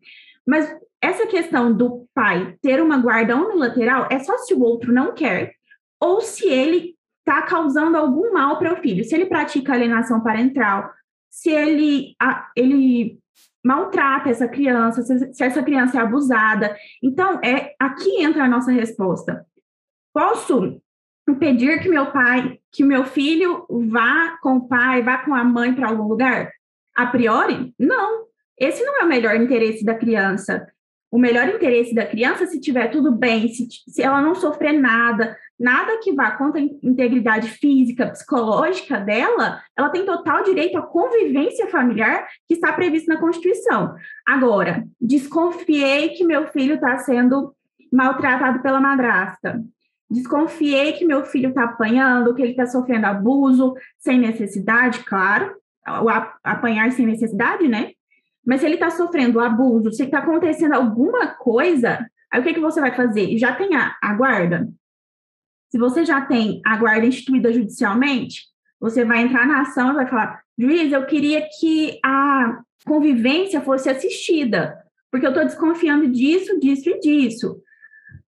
Mas 0.46 0.72
essa 1.02 1.26
questão 1.26 1.74
do 1.74 2.08
pai 2.14 2.56
ter 2.62 2.82
uma 2.82 2.98
guarda 2.98 3.36
unilateral 3.36 4.08
é 4.12 4.20
só 4.20 4.38
se 4.38 4.54
o 4.54 4.62
outro 4.62 4.94
não 4.94 5.14
quer, 5.14 5.54
ou 6.00 6.22
se 6.22 6.48
ele 6.48 6.96
está 7.20 7.42
causando 7.42 7.98
algum 7.98 8.34
mal 8.34 8.60
para 8.60 8.74
o 8.74 8.82
filho. 8.82 9.04
Se 9.04 9.16
ele 9.16 9.26
pratica 9.26 9.74
alienação 9.74 10.22
parental, 10.22 10.92
se 11.30 11.50
ele, 11.50 12.16
ele 12.56 13.18
maltrata 13.64 14.30
essa 14.30 14.48
criança, 14.48 15.02
se, 15.04 15.44
essa 15.44 15.64
criança 15.64 15.98
é 15.98 16.02
abusada. 16.02 16.76
Então, 17.02 17.40
é 17.44 17.74
aqui 17.80 18.22
entra 18.22 18.44
a 18.44 18.50
nossa 18.50 18.72
resposta. 18.72 19.46
Posso 20.14 20.82
impedir 21.28 21.82
que 21.82 21.90
meu 21.90 22.12
pai, 22.12 22.60
que 22.72 22.84
meu 22.84 23.06
filho 23.06 23.66
vá 23.90 24.38
com 24.42 24.58
o 24.58 24.68
pai, 24.68 25.02
vá 25.02 25.20
com 25.20 25.34
a 25.34 25.44
mãe 25.44 25.74
para 25.74 25.88
algum 25.88 26.08
lugar? 26.08 26.52
A 26.96 27.08
priori, 27.08 27.74
não. 27.80 28.26
Esse 28.60 28.84
não 28.84 29.00
é 29.00 29.04
o 29.04 29.08
melhor 29.08 29.36
interesse 29.36 29.84
da 29.84 29.96
criança. 29.96 30.68
O 31.10 31.18
melhor 31.18 31.48
interesse 31.48 31.94
da 31.94 32.06
criança, 32.06 32.46
se 32.46 32.60
tiver 32.60 32.90
tudo 32.90 33.12
bem, 33.12 33.48
se, 33.48 33.68
se 33.88 34.02
ela 34.02 34.22
não 34.22 34.36
sofrer 34.36 34.74
nada, 34.74 35.38
nada 35.60 36.00
que 36.02 36.14
vá 36.14 36.32
contra 36.32 36.60
a 36.60 36.64
integridade 36.64 37.50
física, 37.50 38.08
psicológica 38.08 39.00
dela, 39.00 39.62
ela 39.78 39.90
tem 39.90 40.06
total 40.06 40.44
direito 40.44 40.78
à 40.78 40.82
convivência 40.82 41.68
familiar 41.68 42.28
que 42.48 42.56
está 42.56 42.74
prevista 42.74 43.14
na 43.14 43.20
Constituição. 43.20 43.96
Agora, 44.26 44.84
desconfiei 45.00 46.10
que 46.10 46.24
meu 46.24 46.48
filho 46.48 46.76
está 46.76 46.98
sendo 46.98 47.56
maltratado 47.92 48.62
pela 48.62 48.82
madrasta 48.82 49.64
desconfiei 50.14 50.94
que 50.94 51.06
meu 51.06 51.26
filho 51.26 51.50
está 51.50 51.64
apanhando, 51.64 52.34
que 52.36 52.42
ele 52.42 52.52
está 52.52 52.68
sofrendo 52.68 53.08
abuso 53.08 53.74
sem 53.98 54.20
necessidade, 54.20 55.00
claro, 55.00 55.56
o 55.88 56.10
apanhar 56.44 56.92
sem 56.92 57.06
necessidade, 57.06 57.68
né? 57.68 57.92
Mas 58.46 58.60
se 58.60 58.66
ele 58.66 58.76
está 58.76 58.90
sofrendo 58.90 59.40
abuso, 59.40 59.92
se 59.92 60.04
está 60.04 60.20
acontecendo 60.20 60.74
alguma 60.74 61.28
coisa, 61.28 62.06
aí 62.32 62.40
o 62.40 62.44
que, 62.44 62.54
que 62.54 62.60
você 62.60 62.80
vai 62.80 62.94
fazer? 62.96 63.38
Já 63.38 63.56
tem 63.56 63.76
a, 63.76 63.96
a 64.02 64.14
guarda? 64.14 64.68
Se 65.74 65.80
você 65.80 66.06
já 66.06 66.22
tem 66.22 66.62
a 66.64 66.78
guarda 66.78 67.08
instituída 67.08 67.52
judicialmente, 67.52 68.44
você 68.80 69.04
vai 69.04 69.24
entrar 69.24 69.48
na 69.48 69.62
ação 69.62 69.90
e 69.90 69.96
vai 69.96 70.08
falar: 70.08 70.44
juiz, 70.56 70.94
eu 70.94 71.04
queria 71.08 71.50
que 71.60 72.00
a 72.06 72.62
convivência 72.86 73.60
fosse 73.60 73.90
assistida, 73.90 74.78
porque 75.10 75.26
eu 75.26 75.32
estou 75.32 75.44
desconfiando 75.44 76.08
disso, 76.12 76.60
disso 76.60 76.92
e 76.92 77.00
disso. 77.00 77.60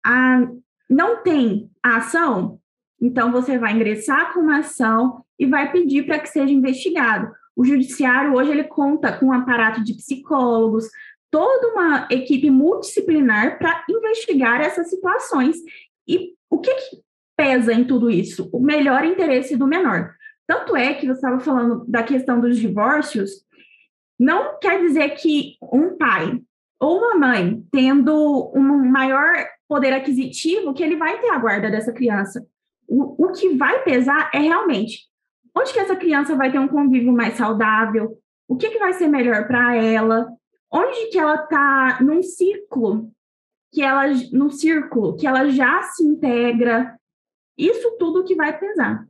Ah, 0.05 0.49
não 0.89 1.23
tem 1.23 1.71
a 1.81 1.95
ação, 1.95 2.59
então 3.01 3.31
você 3.31 3.57
vai 3.57 3.71
ingressar 3.71 4.33
com 4.33 4.41
uma 4.41 4.57
ação 4.57 5.23
e 5.39 5.45
vai 5.45 5.71
pedir 5.71 6.05
para 6.05 6.19
que 6.19 6.27
seja 6.27 6.51
investigado. 6.51 7.31
O 7.55 7.63
judiciário 7.63 8.33
hoje 8.33 8.51
ele 8.51 8.65
conta 8.65 9.17
com 9.17 9.27
um 9.27 9.33
aparato 9.33 9.81
de 9.81 9.93
psicólogos, 9.93 10.89
toda 11.31 11.69
uma 11.69 12.05
equipe 12.11 12.49
multidisciplinar 12.49 13.57
para 13.57 13.85
investigar 13.87 14.59
essas 14.59 14.89
situações. 14.89 15.55
E 16.05 16.33
o 16.49 16.59
que, 16.59 16.75
que 16.75 17.08
pesa 17.39 17.71
em 17.71 17.85
tudo 17.85 18.09
isso? 18.09 18.49
O 18.51 18.59
melhor 18.59 19.05
interesse 19.05 19.55
do 19.55 19.65
menor. 19.65 20.13
Tanto 20.45 20.75
é 20.75 20.93
que 20.93 21.07
você 21.07 21.13
estava 21.13 21.39
falando 21.39 21.85
da 21.87 22.03
questão 22.03 22.41
dos 22.41 22.57
divórcios, 22.57 23.31
não 24.19 24.59
quer 24.59 24.81
dizer 24.81 25.11
que 25.11 25.55
um 25.71 25.95
pai 25.95 26.37
ou 26.81 26.97
uma 26.97 27.15
mãe 27.15 27.63
tendo 27.71 28.51
um 28.53 28.85
maior 28.89 29.33
poder 29.69 29.93
aquisitivo 29.93 30.73
que 30.73 30.83
ele 30.83 30.97
vai 30.97 31.17
ter 31.21 31.29
a 31.29 31.37
guarda 31.37 31.71
dessa 31.71 31.93
criança. 31.93 32.45
O, 32.85 33.27
o 33.27 33.31
que 33.31 33.55
vai 33.55 33.83
pesar 33.83 34.29
é 34.33 34.39
realmente 34.39 35.07
onde 35.55 35.71
que 35.71 35.79
essa 35.79 35.95
criança 35.95 36.35
vai 36.35 36.51
ter 36.51 36.59
um 36.59 36.67
convívio 36.67 37.13
mais 37.13 37.35
saudável, 37.35 38.17
o 38.47 38.57
que, 38.57 38.69
que 38.69 38.79
vai 38.79 38.93
ser 38.93 39.07
melhor 39.07 39.47
para 39.47 39.75
ela, 39.75 40.27
onde 40.71 41.07
que 41.07 41.17
ela 41.17 41.35
está 41.35 41.99
num 42.01 42.21
ciclo 42.21 43.11
que 43.71 43.81
ela 43.81 44.07
no 44.33 44.49
círculo 44.49 45.15
que 45.15 45.27
ela 45.27 45.47
já 45.49 45.83
se 45.83 46.03
integra, 46.03 46.98
isso 47.67 47.97
tudo 47.97 48.23
que 48.23 48.35
vai 48.35 48.57
pesar. 48.57 49.07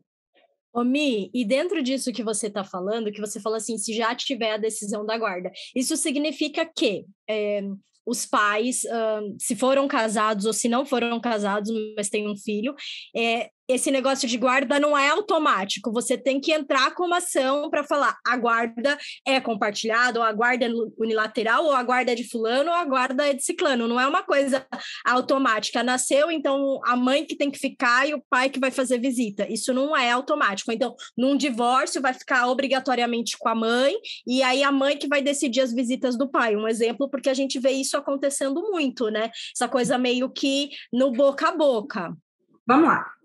Ô, 0.74 0.84
Mi, 0.84 1.32
e 1.34 1.44
dentro 1.44 1.82
disso 1.82 2.12
que 2.12 2.24
você 2.24 2.48
está 2.48 2.64
falando, 2.64 3.12
que 3.12 3.22
você 3.22 3.40
fala 3.40 3.58
assim, 3.58 3.78
se 3.78 3.94
já 3.94 4.14
tiver 4.16 4.54
a 4.54 4.58
decisão 4.58 5.06
da 5.06 5.18
guarda, 5.18 5.52
isso 5.76 5.98
significa 5.98 6.66
que 6.66 7.06
é, 7.28 7.62
os 8.06 8.26
pais, 8.26 8.84
uh, 8.86 9.36
se 9.40 9.56
foram 9.56 9.88
casados 9.88 10.46
ou 10.46 10.54
se 10.54 10.68
não 10.68 10.86
foram 10.86 11.20
casados, 11.20 11.72
mas 11.96 12.10
têm 12.10 12.28
um 12.28 12.36
filho, 12.36 12.76
é, 13.16 13.50
esse 13.70 13.92
negócio 13.92 14.28
de 14.28 14.36
guarda 14.36 14.80
não 14.80 14.98
é 14.98 15.10
automático. 15.10 15.92
Você 15.94 16.18
tem 16.18 16.42
que 16.42 16.52
entrar 16.52 16.96
com 16.96 17.06
uma 17.06 17.18
ação 17.18 17.70
para 17.70 17.84
falar 17.84 18.18
a 18.26 18.36
guarda 18.36 18.98
é 19.26 19.40
compartilhada, 19.40 20.20
ou 20.20 20.26
a 20.26 20.34
guarda 20.34 20.66
é 20.66 20.70
unilateral, 20.98 21.66
ou 21.66 21.74
a 21.74 21.84
guarda 21.84 22.12
é 22.12 22.16
de 22.16 22.28
fulano, 22.28 22.72
ou 22.72 22.76
a 22.76 22.84
guarda 22.84 23.30
é 23.30 23.34
de 23.34 23.44
ciclano. 23.44 23.88
Não 23.88 24.00
é 24.00 24.08
uma 24.08 24.24
coisa 24.24 24.66
automática. 25.06 25.84
Nasceu, 25.84 26.32
então 26.32 26.80
a 26.84 26.96
mãe 26.96 27.24
que 27.24 27.38
tem 27.38 27.52
que 27.52 27.60
ficar 27.60 28.10
e 28.10 28.16
o 28.16 28.24
pai 28.28 28.50
que 28.50 28.60
vai 28.60 28.72
fazer 28.72 29.00
visita. 29.00 29.48
Isso 29.48 29.72
não 29.72 29.96
é 29.96 30.10
automático. 30.10 30.72
Então, 30.72 30.96
num 31.16 31.38
divórcio, 31.38 32.02
vai 32.02 32.14
ficar 32.14 32.48
obrigatoriamente 32.48 33.38
com 33.38 33.50
a 33.50 33.56
mãe, 33.56 33.94
e 34.26 34.42
aí 34.42 34.64
a 34.64 34.72
mãe 34.72 34.98
que 34.98 35.08
vai 35.08 35.22
decidir 35.22 35.62
as 35.62 35.72
visitas 35.72 36.18
do 36.18 36.28
pai. 36.28 36.56
Um 36.56 36.68
exemplo, 36.68 37.08
porque 37.08 37.30
a 37.30 37.36
gente 37.36 37.60
vê 37.60 37.70
isso 37.70 37.96
acontecendo 37.96 38.62
muito, 38.72 39.10
né? 39.10 39.30
Essa 39.56 39.68
coisa 39.68 39.96
meio 39.96 40.28
que 40.32 40.70
no 40.92 41.12
boca 41.12 41.50
a 41.50 41.56
boca. 41.56 42.18
Vamos 42.66 42.88
lá. 42.88 43.19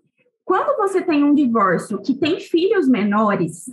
Quando 0.45 0.77
você 0.77 1.01
tem 1.01 1.23
um 1.23 1.33
divórcio 1.33 1.99
que 1.99 2.13
tem 2.13 2.39
filhos 2.39 2.87
menores, 2.87 3.65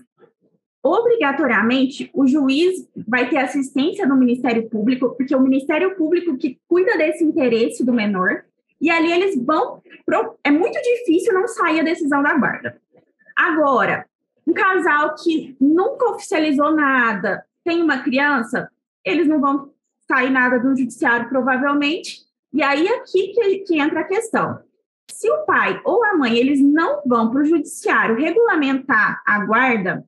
obrigatoriamente 0.82 2.10
o 2.14 2.26
juiz 2.26 2.88
vai 3.06 3.28
ter 3.28 3.36
assistência 3.36 4.08
do 4.08 4.16
Ministério 4.16 4.68
Público, 4.70 5.10
porque 5.10 5.34
é 5.34 5.36
o 5.36 5.42
Ministério 5.42 5.94
Público 5.94 6.36
que 6.38 6.58
cuida 6.66 6.96
desse 6.96 7.22
interesse 7.22 7.84
do 7.84 7.92
menor, 7.92 8.44
e 8.80 8.90
ali 8.90 9.12
eles 9.12 9.36
vão. 9.44 9.82
É 10.42 10.50
muito 10.50 10.80
difícil 10.80 11.34
não 11.34 11.46
sair 11.46 11.80
a 11.80 11.84
decisão 11.84 12.22
da 12.22 12.36
guarda. 12.36 12.80
Agora, 13.36 14.06
um 14.46 14.54
casal 14.54 15.14
que 15.14 15.54
nunca 15.60 16.10
oficializou 16.10 16.74
nada, 16.74 17.44
tem 17.62 17.82
uma 17.82 18.02
criança, 18.02 18.68
eles 19.04 19.28
não 19.28 19.40
vão 19.40 19.70
sair 20.08 20.30
nada 20.30 20.58
do 20.58 20.74
judiciário, 20.74 21.28
provavelmente. 21.28 22.22
E 22.52 22.62
aí 22.62 22.88
aqui 22.88 23.28
que, 23.28 23.58
que 23.58 23.78
entra 23.78 24.00
a 24.00 24.04
questão 24.04 24.58
se 25.22 25.30
o 25.30 25.44
pai 25.44 25.80
ou 25.84 26.04
a 26.04 26.16
mãe 26.16 26.36
eles 26.36 26.60
não 26.60 27.00
vão 27.06 27.30
para 27.30 27.42
o 27.42 27.44
judiciário 27.44 28.16
regulamentar 28.16 29.22
a 29.24 29.46
guarda, 29.46 30.04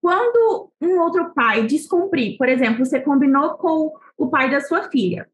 quando 0.00 0.72
um 0.80 0.98
outro 0.98 1.34
pai 1.34 1.66
descumprir, 1.66 2.38
por 2.38 2.48
exemplo, 2.48 2.86
você 2.86 2.98
combinou 3.00 3.58
com 3.58 3.92
o 4.16 4.30
pai 4.30 4.50
da 4.50 4.62
sua 4.62 4.84
filha, 4.84 5.28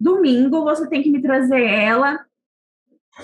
domingo 0.00 0.64
você 0.64 0.88
tem 0.88 1.00
que 1.00 1.12
me 1.12 1.22
trazer 1.22 1.62
ela 1.62 2.18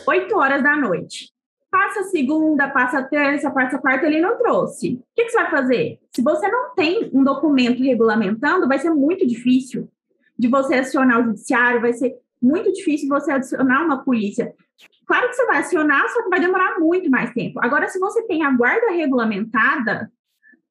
8 0.06 0.36
horas 0.36 0.62
da 0.62 0.76
noite. 0.76 1.32
Passa 1.68 2.04
segunda, 2.04 2.70
passa 2.70 3.02
terça, 3.02 3.50
passa 3.50 3.80
quarta, 3.80 4.06
ele 4.06 4.20
não 4.20 4.38
trouxe. 4.38 4.94
O 4.94 5.02
que, 5.16 5.24
que 5.24 5.30
você 5.30 5.38
vai 5.38 5.50
fazer? 5.50 6.00
Se 6.14 6.22
você 6.22 6.46
não 6.46 6.72
tem 6.72 7.10
um 7.12 7.24
documento 7.24 7.82
regulamentando, 7.82 8.68
vai 8.68 8.78
ser 8.78 8.90
muito 8.90 9.26
difícil 9.26 9.90
de 10.38 10.46
você 10.46 10.76
acionar 10.76 11.20
o 11.20 11.24
judiciário, 11.24 11.80
vai 11.80 11.92
ser 11.92 12.14
muito 12.40 12.72
difícil 12.72 13.08
você 13.08 13.32
adicionar 13.32 13.84
uma 13.84 14.04
polícia. 14.04 14.54
Claro 15.06 15.28
que 15.28 15.34
você 15.34 15.46
vai 15.46 15.58
acionar, 15.58 16.08
só 16.08 16.22
que 16.22 16.28
vai 16.28 16.40
demorar 16.40 16.78
muito 16.78 17.10
mais 17.10 17.32
tempo. 17.32 17.60
Agora, 17.62 17.88
se 17.88 17.98
você 17.98 18.22
tem 18.26 18.44
a 18.44 18.50
guarda 18.50 18.90
regulamentada, 18.90 20.10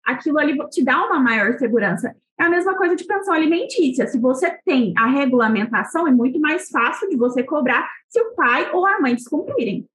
aquilo 0.03 0.37
ali 0.37 0.57
te 0.69 0.83
dá 0.83 1.05
uma 1.05 1.19
maior 1.19 1.57
segurança. 1.57 2.15
É 2.37 2.43
a 2.43 2.49
mesma 2.49 2.75
coisa 2.75 2.95
de 2.95 3.05
pensão 3.05 3.33
alimentícia. 3.33 4.07
Se 4.07 4.19
você 4.19 4.51
tem 4.65 4.93
a 4.97 5.07
regulamentação, 5.07 6.07
é 6.07 6.11
muito 6.11 6.39
mais 6.39 6.69
fácil 6.69 7.09
de 7.09 7.15
você 7.15 7.43
cobrar 7.43 7.89
se 8.09 8.19
o 8.19 8.35
pai 8.35 8.69
ou 8.73 8.85
a 8.85 8.99
mãe 8.99 9.15
descumprirem. 9.15 9.87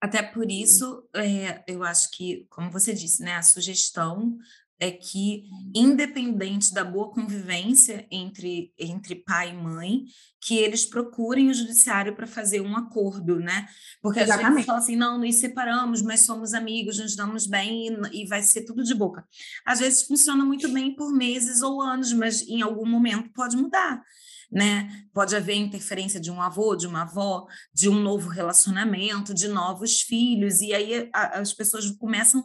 Até 0.00 0.22
por 0.22 0.50
isso, 0.50 1.02
é, 1.14 1.62
eu 1.66 1.82
acho 1.82 2.10
que, 2.10 2.46
como 2.50 2.70
você 2.70 2.92
disse, 2.92 3.22
né, 3.22 3.36
a 3.36 3.42
sugestão 3.42 4.36
é 4.80 4.90
que, 4.90 5.44
independente 5.74 6.74
da 6.74 6.84
boa 6.84 7.10
convivência 7.10 8.06
entre, 8.10 8.72
entre 8.78 9.14
pai 9.14 9.50
e 9.50 9.54
mãe, 9.54 10.04
que 10.40 10.56
eles 10.58 10.84
procurem 10.84 11.48
o 11.48 11.54
judiciário 11.54 12.14
para 12.14 12.26
fazer 12.26 12.60
um 12.60 12.76
acordo, 12.76 13.38
né? 13.38 13.66
Porque 14.02 14.20
Exatamente. 14.20 14.46
às 14.46 14.54
vezes 14.54 14.66
fala 14.66 14.78
assim, 14.78 14.96
não, 14.96 15.18
nos 15.18 15.36
separamos, 15.36 16.02
mas 16.02 16.20
somos 16.20 16.52
amigos, 16.54 16.98
nos 16.98 17.14
damos 17.14 17.46
bem 17.46 17.86
e, 18.12 18.22
e 18.22 18.26
vai 18.26 18.42
ser 18.42 18.62
tudo 18.64 18.82
de 18.82 18.94
boca. 18.94 19.24
Às 19.64 19.78
vezes 19.78 20.02
funciona 20.02 20.44
muito 20.44 20.68
bem 20.68 20.94
por 20.94 21.12
meses 21.12 21.62
ou 21.62 21.80
anos, 21.80 22.12
mas 22.12 22.42
em 22.42 22.60
algum 22.60 22.86
momento 22.86 23.30
pode 23.32 23.56
mudar. 23.56 24.02
Né? 24.50 25.06
Pode 25.12 25.34
haver 25.34 25.54
interferência 25.54 26.20
de 26.20 26.30
um 26.30 26.42
avô, 26.42 26.76
de 26.76 26.86
uma 26.86 27.02
avó, 27.02 27.46
de 27.72 27.88
um 27.88 27.98
novo 27.98 28.28
relacionamento, 28.28 29.32
de 29.32 29.48
novos 29.48 30.02
filhos, 30.02 30.60
e 30.60 30.72
aí 30.74 31.08
a, 31.12 31.40
as 31.40 31.52
pessoas 31.52 31.90
começam 31.92 32.44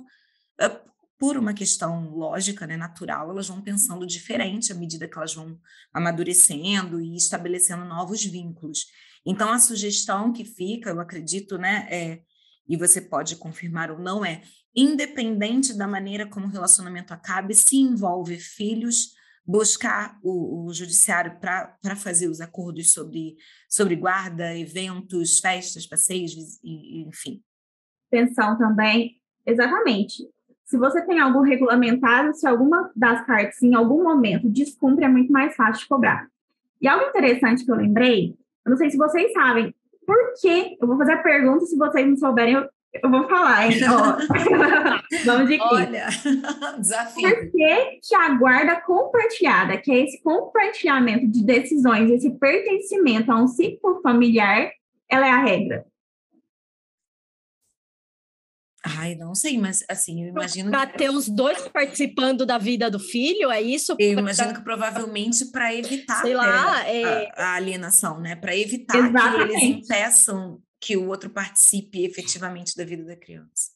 por 1.19 1.35
uma 1.37 1.53
questão 1.53 2.09
lógica, 2.15 2.65
né, 2.65 2.77
natural, 2.77 3.29
elas 3.29 3.49
vão 3.49 3.61
pensando 3.61 4.07
diferente 4.07 4.71
à 4.71 4.75
medida 4.75 5.05
que 5.05 5.17
elas 5.17 5.35
vão 5.35 5.59
amadurecendo 5.93 7.01
e 7.01 7.13
estabelecendo 7.17 7.83
novos 7.83 8.23
vínculos. 8.23 8.85
Então, 9.25 9.51
a 9.51 9.59
sugestão 9.59 10.31
que 10.31 10.45
fica, 10.45 10.89
eu 10.89 10.99
acredito, 11.01 11.57
né, 11.57 11.85
é, 11.91 12.21
e 12.65 12.77
você 12.77 13.01
pode 13.01 13.35
confirmar 13.35 13.91
ou 13.91 13.99
não, 13.99 14.23
é 14.23 14.41
independente 14.73 15.77
da 15.77 15.85
maneira 15.85 16.25
como 16.25 16.45
o 16.45 16.49
relacionamento 16.49 17.13
acabe, 17.13 17.53
se 17.53 17.75
envolve 17.75 18.39
filhos, 18.39 19.13
buscar 19.45 20.17
o, 20.23 20.67
o 20.67 20.73
judiciário 20.73 21.37
para 21.37 21.95
fazer 21.97 22.29
os 22.29 22.39
acordos 22.39 22.93
sobre, 22.93 23.35
sobre 23.67 23.97
guarda, 23.97 24.57
eventos, 24.57 25.39
festas, 25.39 25.85
passeios, 25.85 26.33
enfim. 26.63 27.43
Pensão 28.09 28.57
também, 28.57 29.21
exatamente 29.45 30.23
se 30.69 30.77
você 30.77 31.01
tem 31.01 31.19
algo 31.19 31.41
regulamentado, 31.41 32.31
se 32.35 32.47
alguma 32.47 32.91
das 32.95 33.25
partes 33.25 33.61
em 33.63 33.73
algum 33.73 34.03
momento 34.03 34.47
descumpre, 34.47 35.03
é 35.03 35.07
muito 35.07 35.33
mais 35.33 35.55
fácil 35.55 35.81
de 35.81 35.89
cobrar. 35.89 36.27
E 36.79 36.87
algo 36.87 37.05
interessante 37.05 37.65
que 37.65 37.71
eu 37.71 37.75
lembrei, 37.75 38.35
eu 38.63 38.69
não 38.69 38.77
sei 38.77 38.91
se 38.91 38.97
vocês 38.97 39.33
sabem, 39.33 39.73
por 40.05 40.15
que, 40.39 40.77
eu 40.79 40.87
vou 40.87 40.95
fazer 40.95 41.13
a 41.13 41.23
pergunta, 41.23 41.65
se 41.65 41.75
vocês 41.75 42.07
não 42.07 42.15
souberem, 42.15 42.53
eu, 42.53 42.69
eu 43.01 43.09
vou 43.09 43.27
falar, 43.27 43.65
hein? 43.65 43.79
Vamos 45.25 45.47
de 45.47 45.55
aqui. 45.55 45.73
Olha, 45.73 46.05
desafio. 46.77 47.27
Por 47.27 47.51
que, 47.51 47.99
que 48.03 48.15
a 48.15 48.29
guarda 48.35 48.79
compartilhada, 48.81 49.75
que 49.75 49.91
é 49.91 50.03
esse 50.03 50.21
compartilhamento 50.21 51.27
de 51.27 51.43
decisões, 51.43 52.11
esse 52.11 52.29
pertencimento 52.37 53.31
a 53.31 53.41
um 53.41 53.47
ciclo 53.47 54.01
familiar, 54.03 54.69
ela 55.09 55.25
é 55.25 55.31
a 55.31 55.41
regra? 55.41 55.83
Ai, 58.85 59.15
não 59.15 59.35
sei, 59.35 59.57
mas 59.57 59.83
assim, 59.89 60.23
eu 60.23 60.29
imagino. 60.29 60.71
Para 60.71 60.87
ter 60.87 61.09
os 61.09 61.27
dois 61.27 61.67
participando 61.67 62.45
da 62.45 62.57
vida 62.57 62.89
do 62.89 62.99
filho, 62.99 63.51
é 63.51 63.61
isso? 63.61 63.95
Eu 63.99 64.19
imagino 64.19 64.53
que 64.53 64.63
provavelmente 64.63 65.45
para 65.51 65.73
evitar 65.75 66.21
sei 66.21 66.33
lá, 66.33 66.87
é... 66.87 67.29
a, 67.35 67.43
a, 67.43 67.53
alienação, 67.55 68.21
né? 68.21 68.35
Para 68.35 68.55
evitar 68.55 68.97
Exatamente. 68.97 69.47
que 69.47 69.53
eles 69.53 69.63
impeçam 69.63 70.61
que 70.79 70.95
o 70.95 71.07
outro 71.07 71.29
participe 71.29 72.05
efetivamente 72.05 72.75
da 72.77 72.85
vida 72.85 73.03
da 73.03 73.17
criança. 73.17 73.71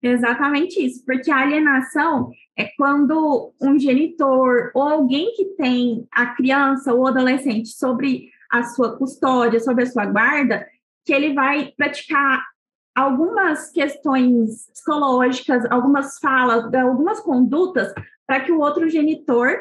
Exatamente 0.00 0.84
isso, 0.84 1.04
porque 1.04 1.30
a 1.30 1.38
alienação 1.38 2.30
é 2.56 2.68
quando 2.76 3.52
um 3.60 3.78
genitor 3.78 4.70
ou 4.74 4.82
alguém 4.82 5.32
que 5.34 5.44
tem 5.56 6.06
a 6.12 6.26
criança 6.26 6.92
ou 6.92 7.06
adolescente 7.06 7.68
sobre 7.68 8.28
a 8.50 8.64
sua 8.64 8.96
custódia, 8.98 9.60
sobre 9.60 9.84
a 9.84 9.86
sua 9.86 10.04
guarda, 10.06 10.66
que 11.04 11.12
ele 11.12 11.34
vai 11.34 11.72
praticar 11.76 12.44
algumas 12.94 13.70
questões 13.70 14.68
psicológicas, 14.72 15.64
algumas 15.70 16.18
falas, 16.18 16.72
algumas 16.74 17.20
condutas 17.20 17.92
para 18.26 18.40
que 18.40 18.52
o 18.52 18.60
outro 18.60 18.88
genitor 18.88 19.58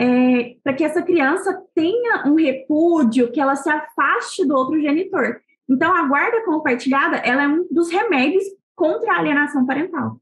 é, 0.00 0.56
para 0.64 0.72
que 0.72 0.82
essa 0.82 1.02
criança 1.02 1.62
tenha 1.74 2.24
um 2.26 2.34
repúdio, 2.34 3.30
que 3.30 3.38
ela 3.38 3.54
se 3.54 3.68
afaste 3.68 4.46
do 4.46 4.54
outro 4.54 4.80
genitor. 4.80 5.42
Então, 5.68 5.94
a 5.94 6.08
guarda 6.08 6.42
compartilhada, 6.46 7.18
ela 7.18 7.42
é 7.42 7.48
um 7.48 7.68
dos 7.70 7.90
remédios 7.90 8.44
contra 8.74 9.12
a 9.12 9.18
alienação 9.18 9.66
parental. 9.66 10.18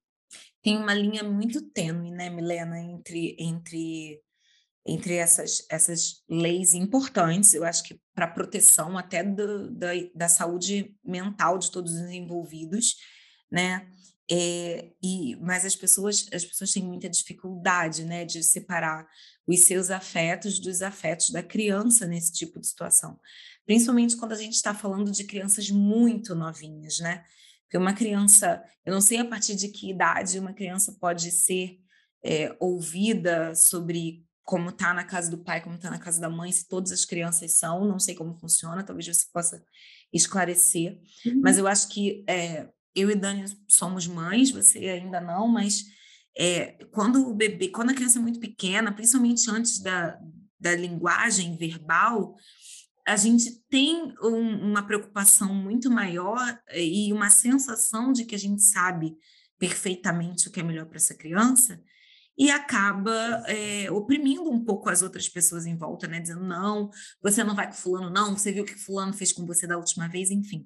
Tem 0.65 0.77
uma 0.77 0.93
linha 0.93 1.23
muito 1.23 1.63
tênue, 1.63 2.11
né, 2.11 2.29
Milena, 2.29 2.77
entre, 2.81 3.37
entre, 3.39 4.21
entre 4.89 5.17
essas, 5.17 5.67
essas 5.71 6.25
leis 6.27 6.73
importantes, 6.73 7.53
eu 7.53 7.63
acho 7.63 7.85
que 7.85 8.01
para 8.15 8.27
proteção 8.27 8.97
até 8.97 9.23
do, 9.23 9.71
da, 9.71 9.89
da 10.15 10.29
saúde 10.31 10.97
mental 11.05 11.59
de 11.59 11.71
todos 11.71 11.93
os 11.93 12.11
envolvidos, 12.11 12.97
né? 13.53 13.87
É, 14.31 14.91
e, 15.03 15.37
mas 15.37 15.65
as 15.65 15.77
pessoas, 15.77 16.27
as 16.33 16.45
pessoas 16.45 16.73
têm 16.73 16.83
muita 16.83 17.09
dificuldade 17.09 18.05
né, 18.05 18.27
de 18.27 18.43
separar 18.43 19.07
os 19.47 19.61
seus 19.61 19.91
afetos 19.91 20.59
dos 20.59 20.83
afetos 20.83 21.31
da 21.31 21.43
criança 21.43 22.07
nesse 22.07 22.33
tipo 22.33 22.61
de 22.61 22.67
situação. 22.67 23.19
Principalmente 23.65 24.17
quando 24.17 24.33
a 24.33 24.37
gente 24.37 24.55
está 24.55 24.75
falando 24.75 25.11
de 25.11 25.25
crianças 25.25 25.71
muito 25.71 26.35
novinhas, 26.35 26.99
né? 26.99 27.25
Porque 27.63 27.77
uma 27.79 27.95
criança, 27.95 28.63
eu 28.85 28.93
não 28.93 29.01
sei 29.01 29.19
a 29.19 29.25
partir 29.25 29.55
de 29.55 29.69
que 29.69 29.91
idade 29.91 30.39
uma 30.39 30.55
criança 30.55 30.97
pode 30.99 31.31
ser 31.31 31.79
é, 32.23 32.55
ouvida 32.59 33.55
sobre 33.55 34.28
como 34.49 34.71
está 34.71 34.95
na 34.95 35.05
casa 35.05 35.31
do 35.31 35.37
pai, 35.37 35.61
como 35.61 35.75
está 35.75 35.91
na 35.91 35.99
casa 35.99 36.19
da 36.19 36.31
mãe, 36.31 36.51
se 36.51 36.67
todas 36.67 36.91
as 36.91 37.05
crianças 37.05 37.59
são, 37.59 37.85
não 37.85 37.99
sei 37.99 38.15
como 38.15 38.35
funciona, 38.41 38.83
talvez 38.83 39.07
você 39.07 39.27
possa 39.31 39.63
esclarecer. 40.11 40.99
Uhum. 41.27 41.43
Mas 41.45 41.59
eu 41.59 41.69
acho 41.69 41.87
que 41.91 42.25
é, 42.27 42.67
eu 42.95 43.11
e 43.11 43.15
Dani 43.15 43.45
somos 43.69 44.07
mães, 44.07 44.51
você 44.51 44.79
ainda 44.89 45.21
não, 45.21 45.47
mas 45.47 45.85
é, 46.35 46.83
quando 46.93 47.29
o 47.29 47.35
bebê, 47.35 47.69
quando 47.69 47.91
a 47.91 47.95
criança 47.95 48.19
é 48.19 48.23
muito 48.23 48.41
pequena, 48.41 48.91
principalmente 48.91 49.51
antes 49.51 49.81
da, 49.81 50.19
da 50.59 50.75
linguagem 50.75 51.55
verbal, 51.55 52.35
a 53.07 53.17
gente 53.17 53.51
tem 53.69 54.15
um, 54.23 54.71
uma 54.71 54.83
preocupação 54.83 55.55
muito 55.55 55.91
maior 55.91 56.59
eh, 56.69 56.87
e 56.87 57.13
uma 57.13 57.29
sensação 57.29 58.15
de 58.15 58.25
que 58.25 58.35
a 58.35 58.39
gente 58.39 58.63
sabe 58.63 59.15
perfeitamente 59.59 60.49
o 60.49 60.51
que 60.51 60.61
é 60.61 60.63
melhor 60.63 60.87
para 60.87 60.97
essa 60.97 61.15
criança 61.15 61.79
e 62.39 62.53
acaba 62.53 63.43
é, 63.49 63.91
oprimindo 63.91 64.49
um 64.49 64.65
pouco 64.65 64.89
as 64.89 65.03
outras 65.03 65.29
pessoas 65.29 65.67
em 65.67 65.77
volta, 65.77 66.07
né? 66.07 66.21
Dizendo, 66.21 66.45
não, 66.45 66.89
você 67.21 67.43
não 67.43 67.57
vai 67.57 67.67
com 67.67 67.73
fulano, 67.73 68.09
não, 68.09 68.37
você 68.37 68.53
viu 68.53 68.63
o 68.63 68.67
que 68.67 68.77
fulano 68.77 69.13
fez 69.13 69.33
com 69.33 69.45
você 69.45 69.67
da 69.67 69.77
última 69.77 70.07
vez, 70.07 70.31
enfim. 70.31 70.65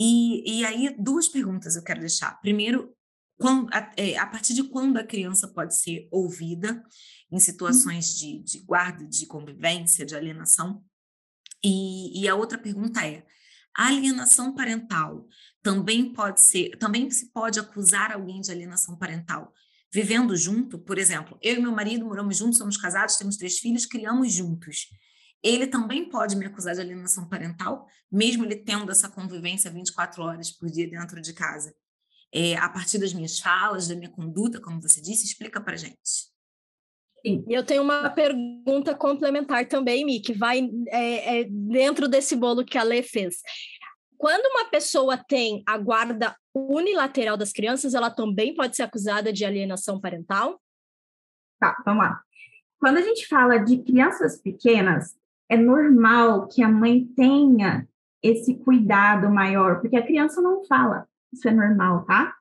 E, 0.00 0.60
e 0.60 0.64
aí, 0.64 0.96
duas 0.98 1.28
perguntas 1.28 1.76
eu 1.76 1.82
quero 1.82 2.00
deixar. 2.00 2.40
Primeiro, 2.40 2.96
quando, 3.38 3.68
a, 3.74 3.92
é, 3.94 4.16
a, 4.16 4.26
partir 4.26 4.54
de 4.54 4.64
quando 4.64 4.96
a 4.96 5.04
criança 5.04 5.48
pode 5.48 5.76
ser 5.76 6.08
ouvida 6.10 6.82
em 7.30 7.38
situações 7.38 8.16
de, 8.16 8.42
de 8.42 8.60
guarda, 8.60 9.04
de 9.04 9.26
convivência, 9.26 10.06
de 10.06 10.16
alienação? 10.16 10.82
E, 11.62 12.22
e, 12.22 12.26
a 12.26 12.34
outra 12.34 12.56
pergunta 12.56 13.06
é: 13.06 13.22
a 13.76 13.88
alienação 13.88 14.54
parental 14.54 15.28
também 15.62 16.10
pode 16.14 16.40
ser, 16.40 16.70
também 16.78 17.10
se 17.10 17.30
pode 17.32 17.60
acusar 17.60 18.12
alguém 18.12 18.40
de 18.40 18.50
alienação 18.50 18.96
parental 18.96 19.52
vivendo 19.96 20.36
junto? 20.36 20.78
Por 20.78 20.98
exemplo, 20.98 21.38
eu 21.42 21.56
e 21.56 21.60
meu 21.60 21.72
marido 21.72 22.04
moramos 22.04 22.36
juntos, 22.36 22.58
somos 22.58 22.76
casados, 22.76 23.16
temos 23.16 23.36
três 23.36 23.58
filhos, 23.58 23.86
criamos 23.86 24.32
juntos 24.32 24.88
ele 25.42 25.66
também 25.66 26.08
pode 26.08 26.34
me 26.36 26.46
acusar 26.46 26.74
de 26.74 26.80
alienação 26.80 27.28
parental, 27.28 27.86
mesmo 28.10 28.44
ele 28.44 28.56
tendo 28.56 28.90
essa 28.90 29.08
convivência 29.08 29.70
24 29.70 30.22
horas 30.22 30.50
por 30.50 30.68
dia 30.68 30.88
dentro 30.88 31.20
de 31.20 31.32
casa. 31.32 31.72
É, 32.34 32.56
a 32.56 32.68
partir 32.68 32.98
das 32.98 33.12
minhas 33.12 33.38
falas, 33.38 33.86
da 33.86 33.94
minha 33.94 34.10
conduta, 34.10 34.60
como 34.60 34.82
você 34.82 35.00
disse, 35.00 35.24
explica 35.24 35.60
para 35.60 35.76
gente. 35.76 36.34
E 37.24 37.42
eu 37.48 37.64
tenho 37.64 37.82
uma 37.82 38.10
pergunta 38.10 38.94
complementar 38.94 39.66
também, 39.66 40.04
Mi, 40.04 40.20
que 40.20 40.32
vai 40.32 40.68
é, 40.88 41.40
é, 41.40 41.44
dentro 41.44 42.08
desse 42.08 42.36
bolo 42.36 42.64
que 42.64 42.78
a 42.78 42.82
Lê 42.82 43.02
fez. 43.02 43.36
Quando 44.26 44.44
uma 44.46 44.68
pessoa 44.68 45.16
tem 45.16 45.62
a 45.64 45.78
guarda 45.78 46.34
unilateral 46.52 47.36
das 47.36 47.52
crianças, 47.52 47.94
ela 47.94 48.10
também 48.10 48.52
pode 48.56 48.74
ser 48.74 48.82
acusada 48.82 49.32
de 49.32 49.44
alienação 49.44 50.00
parental? 50.00 50.60
Tá, 51.60 51.80
vamos 51.86 52.02
lá. 52.02 52.20
Quando 52.80 52.96
a 52.96 53.02
gente 53.02 53.28
fala 53.28 53.58
de 53.58 53.78
crianças 53.84 54.42
pequenas, 54.42 55.16
é 55.48 55.56
normal 55.56 56.48
que 56.48 56.60
a 56.60 56.68
mãe 56.68 57.06
tenha 57.14 57.86
esse 58.20 58.56
cuidado 58.56 59.30
maior, 59.30 59.80
porque 59.80 59.96
a 59.96 60.04
criança 60.04 60.42
não 60.42 60.64
fala, 60.64 61.06
isso 61.32 61.48
é 61.48 61.52
normal, 61.52 62.04
tá? 62.04 62.34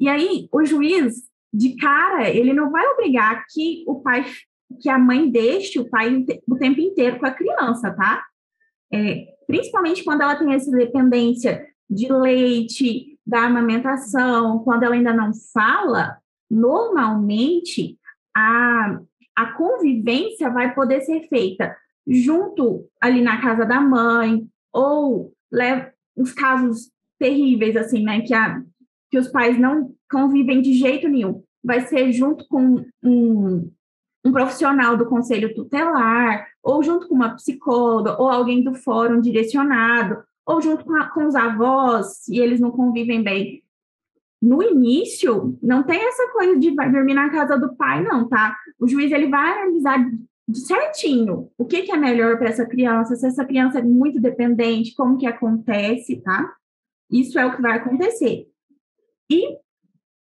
E 0.00 0.08
aí, 0.08 0.48
o 0.50 0.64
juiz, 0.64 1.28
de 1.52 1.76
cara, 1.76 2.30
ele 2.30 2.54
não 2.54 2.70
vai 2.70 2.86
obrigar 2.86 3.44
que 3.50 3.84
o 3.86 4.00
pai, 4.00 4.24
que 4.80 4.88
a 4.88 4.98
mãe 4.98 5.30
deixe 5.30 5.78
o 5.78 5.90
pai 5.90 6.24
o 6.48 6.56
tempo 6.56 6.80
inteiro 6.80 7.18
com 7.18 7.26
a 7.26 7.34
criança, 7.34 7.94
tá? 7.94 8.24
É, 8.92 9.26
principalmente 9.46 10.04
quando 10.04 10.22
ela 10.22 10.36
tem 10.36 10.52
essa 10.52 10.70
dependência 10.70 11.66
de 11.88 12.12
leite, 12.12 13.18
da 13.26 13.44
amamentação, 13.44 14.58
quando 14.60 14.82
ela 14.82 14.94
ainda 14.94 15.12
não 15.12 15.32
fala, 15.52 16.18
normalmente 16.50 17.98
a, 18.36 18.98
a 19.36 19.46
convivência 19.52 20.50
vai 20.50 20.74
poder 20.74 21.00
ser 21.02 21.28
feita 21.28 21.76
junto 22.06 22.86
ali 23.00 23.22
na 23.22 23.40
casa 23.40 23.64
da 23.64 23.80
mãe, 23.80 24.46
ou 24.72 25.32
leva 25.50 25.92
os 26.16 26.32
casos 26.32 26.90
terríveis, 27.18 27.76
assim, 27.76 28.02
né, 28.02 28.22
que, 28.22 28.34
a, 28.34 28.60
que 29.10 29.18
os 29.18 29.28
pais 29.28 29.58
não 29.58 29.94
convivem 30.10 30.60
de 30.60 30.74
jeito 30.74 31.08
nenhum, 31.08 31.42
vai 31.62 31.82
ser 31.82 32.10
junto 32.12 32.46
com 32.48 32.84
um, 33.02 33.70
um 34.24 34.32
profissional 34.32 34.96
do 34.96 35.06
conselho 35.06 35.54
tutelar, 35.54 36.46
ou 36.62 36.82
junto 36.82 37.08
com 37.08 37.14
uma 37.14 37.34
psicóloga, 37.34 38.16
ou 38.20 38.28
alguém 38.28 38.62
do 38.62 38.74
fórum 38.74 39.20
direcionado, 39.20 40.22
ou 40.46 40.60
junto 40.60 40.84
com, 40.84 40.94
a, 40.94 41.08
com 41.08 41.26
os 41.26 41.34
avós, 41.34 42.28
e 42.28 42.38
eles 42.38 42.60
não 42.60 42.70
convivem 42.70 43.22
bem. 43.22 43.62
No 44.40 44.62
início, 44.62 45.56
não 45.62 45.82
tem 45.82 46.04
essa 46.04 46.28
coisa 46.32 46.58
de 46.58 46.74
vai 46.74 46.90
dormir 46.90 47.14
na 47.14 47.30
casa 47.30 47.56
do 47.56 47.76
pai, 47.76 48.02
não, 48.02 48.28
tá? 48.28 48.56
O 48.78 48.88
juiz 48.88 49.12
ele 49.12 49.28
vai 49.28 49.52
analisar 49.52 50.04
certinho 50.52 51.48
o 51.56 51.64
que, 51.64 51.82
que 51.82 51.92
é 51.92 51.96
melhor 51.96 52.38
para 52.38 52.48
essa 52.48 52.66
criança, 52.66 53.14
se 53.14 53.26
essa 53.26 53.44
criança 53.44 53.78
é 53.78 53.82
muito 53.82 54.20
dependente, 54.20 54.94
como 54.94 55.16
que 55.16 55.26
acontece, 55.26 56.20
tá? 56.20 56.54
Isso 57.10 57.38
é 57.38 57.46
o 57.46 57.54
que 57.54 57.62
vai 57.62 57.78
acontecer. 57.78 58.48
E 59.30 59.56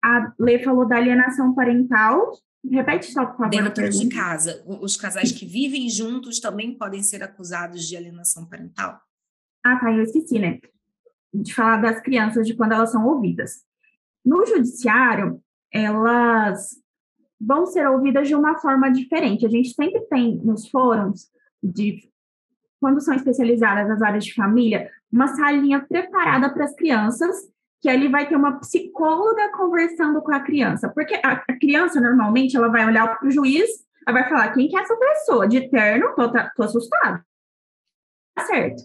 a 0.04 0.34
Lê 0.40 0.60
falou 0.60 0.88
da 0.88 0.98
alienação 0.98 1.54
parental. 1.54 2.32
Repete 2.70 3.12
só, 3.12 3.26
por 3.26 3.38
favor. 3.38 3.50
Dentro 3.50 3.90
de 3.90 4.10
casa, 4.10 4.64
os 4.66 4.98
casais 4.98 5.32
que 5.32 5.46
vivem 5.46 5.90
juntos 5.90 6.40
também 6.40 6.78
podem 6.78 7.04
ser 7.04 7.22
acusados 7.24 7.88
de 7.88 7.96
alienação 7.96 8.46
parental? 8.46 9.00
Ah, 9.64 9.78
tá, 9.80 9.92
eu 9.92 10.04
esqueci, 10.04 10.40
né? 10.40 10.60
De 11.34 11.54
falar 11.54 11.78
das 11.78 12.02
crianças, 12.02 12.48
de 12.48 12.56
quando 12.56 12.74
elas 12.74 12.92
são 12.92 13.06
ouvidas. 13.06 13.64
No 14.24 14.46
judiciário, 14.46 15.42
elas 15.72 16.76
vão 17.40 17.66
ser 17.66 17.88
ouvidas 17.88 18.28
de 18.28 18.36
uma 18.36 18.58
forma 18.60 18.90
diferente. 18.90 19.46
A 19.46 19.50
gente 19.50 19.74
sempre 19.74 20.02
tem 20.08 20.38
nos 20.38 20.68
fóruns, 20.70 21.30
de, 21.62 22.10
quando 22.80 23.02
são 23.02 23.14
especializadas 23.14 23.88
nas 23.88 24.02
áreas 24.02 24.26
de 24.26 24.34
família, 24.34 24.90
uma 25.12 25.28
salinha 25.28 25.82
preparada 25.86 26.50
para 26.50 26.66
as 26.66 26.76
crianças, 26.76 27.36
que 27.86 27.90
ali 27.90 28.08
vai 28.08 28.28
ter 28.28 28.36
uma 28.36 28.58
psicóloga 28.58 29.52
conversando 29.52 30.20
com 30.20 30.34
a 30.34 30.40
criança. 30.40 30.90
Porque 30.90 31.14
a, 31.24 31.34
a 31.48 31.60
criança, 31.60 32.02
normalmente, 32.02 32.58
ela 32.58 32.68
vai 32.68 32.84
olhar 32.84 33.16
para 33.16 33.28
o 33.28 33.30
juiz, 33.30 33.70
ela 34.08 34.22
vai 34.22 34.28
falar, 34.28 34.52
quem 34.54 34.68
que 34.68 34.76
é 34.76 34.82
essa 34.82 34.96
pessoa? 34.96 35.48
De 35.48 35.70
terno? 35.70 36.16
Tô, 36.16 36.32
tô 36.32 36.64
assustado. 36.64 37.24
Tá 38.34 38.44
certo. 38.44 38.82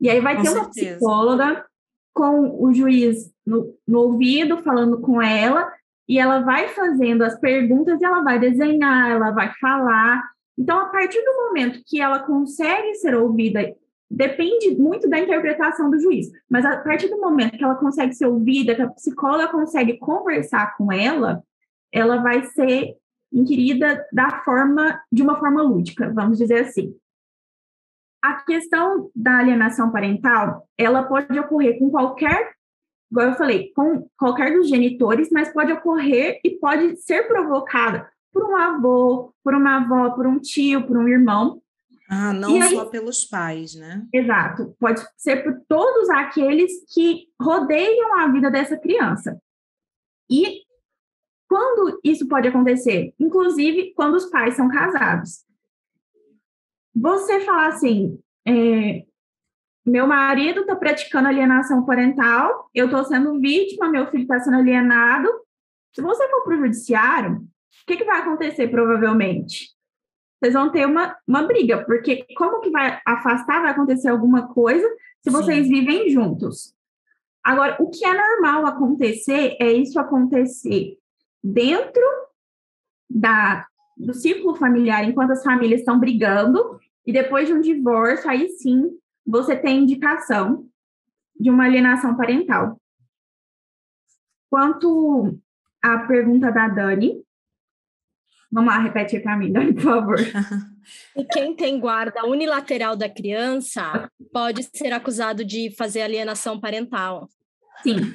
E 0.00 0.08
aí 0.08 0.20
vai 0.20 0.36
com 0.36 0.42
ter 0.42 0.50
certeza. 0.50 0.66
uma 0.66 0.70
psicóloga 0.70 1.66
com 2.12 2.64
o 2.64 2.72
juiz 2.72 3.28
no, 3.44 3.76
no 3.88 3.98
ouvido, 4.02 4.62
falando 4.62 5.00
com 5.00 5.20
ela, 5.20 5.72
e 6.08 6.20
ela 6.20 6.38
vai 6.38 6.68
fazendo 6.68 7.24
as 7.24 7.36
perguntas 7.40 8.00
e 8.00 8.04
ela 8.04 8.22
vai 8.22 8.38
desenhar, 8.38 9.10
ela 9.10 9.32
vai 9.32 9.52
falar. 9.60 10.22
Então, 10.56 10.78
a 10.78 10.86
partir 10.90 11.20
do 11.24 11.46
momento 11.46 11.82
que 11.84 12.00
ela 12.00 12.20
consegue 12.20 12.94
ser 12.94 13.16
ouvida, 13.16 13.74
depende 14.14 14.76
muito 14.76 15.08
da 15.08 15.18
interpretação 15.18 15.90
do 15.90 15.98
juiz, 15.98 16.30
mas 16.48 16.64
a 16.64 16.76
partir 16.78 17.08
do 17.08 17.20
momento 17.20 17.56
que 17.56 17.64
ela 17.64 17.74
consegue 17.74 18.14
ser 18.14 18.26
ouvida, 18.26 18.74
que 18.74 18.82
a 18.82 18.90
psicóloga 18.90 19.48
consegue 19.48 19.98
conversar 19.98 20.76
com 20.76 20.92
ela, 20.92 21.42
ela 21.92 22.22
vai 22.22 22.44
ser 22.46 22.96
inquirida 23.32 24.04
da 24.12 24.42
forma 24.44 25.00
de 25.10 25.22
uma 25.22 25.38
forma 25.38 25.62
lúdica, 25.62 26.12
vamos 26.12 26.38
dizer 26.38 26.66
assim. 26.66 26.94
A 28.22 28.34
questão 28.42 29.10
da 29.14 29.38
alienação 29.38 29.90
parental, 29.90 30.66
ela 30.78 31.02
pode 31.02 31.38
ocorrer 31.38 31.78
com 31.78 31.90
qualquer 31.90 32.54
igual 33.10 33.28
eu 33.28 33.34
falei, 33.34 33.72
com 33.76 34.08
qualquer 34.18 34.52
dos 34.52 34.68
genitores, 34.68 35.30
mas 35.30 35.52
pode 35.52 35.72
ocorrer 35.72 36.40
e 36.44 36.50
pode 36.50 36.96
ser 36.96 37.28
provocada 37.28 38.10
por 38.32 38.44
um 38.44 38.56
avô, 38.56 39.32
por 39.44 39.54
uma 39.54 39.76
avó, 39.76 40.10
por 40.10 40.26
um 40.26 40.40
tio, 40.40 40.84
por 40.84 40.96
um 40.96 41.06
irmão. 41.06 41.62
Ah, 42.16 42.32
não 42.32 42.62
aí, 42.62 42.70
só 42.70 42.84
pelos 42.84 43.24
pais, 43.24 43.74
né? 43.74 44.06
Exato, 44.12 44.76
pode 44.78 45.04
ser 45.16 45.42
por 45.42 45.60
todos 45.66 46.08
aqueles 46.10 46.72
que 46.94 47.26
rodeiam 47.40 48.20
a 48.20 48.28
vida 48.28 48.50
dessa 48.52 48.76
criança. 48.76 49.36
E 50.30 50.60
quando 51.48 52.00
isso 52.04 52.28
pode 52.28 52.46
acontecer? 52.46 53.12
Inclusive 53.18 53.92
quando 53.94 54.14
os 54.14 54.26
pais 54.26 54.54
são 54.54 54.68
casados. 54.68 55.44
você 56.94 57.40
falar 57.40 57.66
assim, 57.68 58.18
é, 58.46 59.04
meu 59.84 60.06
marido 60.06 60.60
está 60.60 60.76
praticando 60.76 61.26
alienação 61.26 61.84
parental, 61.84 62.70
eu 62.72 62.86
estou 62.86 63.04
sendo 63.04 63.40
vítima, 63.40 63.88
meu 63.88 64.06
filho 64.08 64.22
está 64.22 64.38
sendo 64.38 64.58
alienado. 64.58 65.28
Se 65.92 66.00
você 66.00 66.28
for 66.28 66.44
para 66.44 66.54
o 66.54 66.58
judiciário, 66.58 67.36
o 67.38 67.86
que, 67.86 67.96
que 67.96 68.04
vai 68.04 68.20
acontecer 68.20 68.68
provavelmente? 68.68 69.73
Vocês 70.40 70.54
vão 70.54 70.70
ter 70.70 70.86
uma, 70.86 71.16
uma 71.26 71.42
briga, 71.42 71.84
porque 71.84 72.26
como 72.36 72.60
que 72.60 72.70
vai 72.70 73.00
afastar, 73.06 73.62
vai 73.62 73.70
acontecer 73.70 74.08
alguma 74.08 74.48
coisa 74.48 74.86
se 75.22 75.30
vocês 75.30 75.66
Sim. 75.66 75.72
vivem 75.72 76.10
juntos. 76.10 76.74
Agora, 77.42 77.76
o 77.80 77.90
que 77.90 78.04
é 78.04 78.12
normal 78.12 78.66
acontecer 78.66 79.56
é 79.60 79.72
isso 79.72 79.98
acontecer 79.98 80.98
dentro 81.42 82.02
da, 83.08 83.66
do 83.96 84.14
círculo 84.14 84.54
familiar, 84.54 85.04
enquanto 85.04 85.32
as 85.32 85.42
famílias 85.42 85.80
estão 85.80 85.98
brigando, 85.98 86.80
e 87.06 87.12
depois 87.12 87.46
de 87.46 87.54
um 87.54 87.60
divórcio, 87.60 88.30
aí 88.30 88.48
sim 88.48 88.98
você 89.26 89.54
tem 89.54 89.82
indicação 89.82 90.66
de 91.38 91.50
uma 91.50 91.64
alienação 91.64 92.16
parental. 92.16 92.80
Quanto 94.50 95.38
à 95.82 95.98
pergunta 95.98 96.50
da 96.50 96.68
Dani, 96.68 97.22
vamos 98.54 98.72
lá, 98.72 98.78
repete 98.78 99.18
para 99.20 99.36
mim, 99.36 99.50
Dani, 99.52 99.74
por 99.74 99.82
favor. 99.82 100.16
E 101.16 101.24
quem 101.24 101.56
tem 101.56 101.80
guarda 101.80 102.26
unilateral 102.26 102.94
da 102.94 103.08
criança 103.08 104.06
pode 104.30 104.64
ser 104.64 104.92
acusado 104.92 105.42
de 105.42 105.74
fazer 105.78 106.02
alienação 106.02 106.60
parental. 106.60 107.26
Sim. 107.82 108.14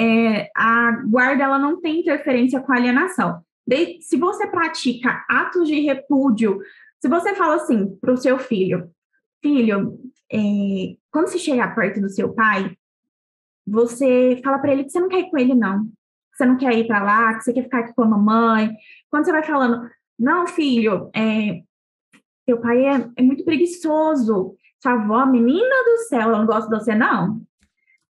É, 0.00 0.48
a 0.56 1.02
guarda 1.06 1.44
ela 1.44 1.58
não 1.58 1.78
tem 1.82 2.00
interferência 2.00 2.58
com 2.60 2.72
a 2.72 2.76
alienação. 2.76 3.42
De, 3.66 4.00
se 4.00 4.16
você 4.16 4.46
pratica 4.46 5.26
atos 5.28 5.68
de 5.68 5.78
repúdio, 5.80 6.58
se 7.00 7.06
você 7.06 7.34
fala 7.34 7.56
assim 7.56 7.94
para 8.00 8.14
o 8.14 8.16
seu 8.16 8.38
filho, 8.38 8.90
filho, 9.42 9.98
é, 10.32 10.96
quando 11.10 11.28
você 11.28 11.38
chegar 11.38 11.74
perto 11.74 12.00
do 12.00 12.08
seu 12.08 12.32
pai, 12.32 12.74
você 13.66 14.40
fala 14.42 14.58
para 14.58 14.72
ele 14.72 14.84
que 14.84 14.90
você 14.90 15.00
não 15.00 15.08
quer 15.08 15.20
ir 15.20 15.30
com 15.30 15.38
ele, 15.38 15.54
não. 15.54 15.84
Que 15.84 16.38
você 16.38 16.46
não 16.46 16.56
quer 16.56 16.72
ir 16.74 16.86
para 16.86 17.02
lá, 17.02 17.34
que 17.34 17.44
você 17.44 17.52
quer 17.52 17.62
ficar 17.62 17.80
aqui 17.80 17.94
com 17.94 18.02
a 18.02 18.08
mamãe. 18.08 18.74
Quando 19.14 19.26
você 19.26 19.30
vai 19.30 19.44
falando, 19.44 19.88
não, 20.18 20.44
filho, 20.44 21.08
é, 21.14 21.62
seu 22.44 22.60
pai 22.60 22.84
é, 22.84 23.08
é 23.16 23.22
muito 23.22 23.44
preguiçoso. 23.44 24.56
Sua 24.82 24.94
avó, 24.94 25.24
menina 25.24 25.84
do 25.84 25.98
céu, 26.08 26.22
ela 26.22 26.38
não 26.38 26.46
gosta 26.46 26.68
de 26.68 26.76
você, 26.76 26.96
não. 26.96 27.40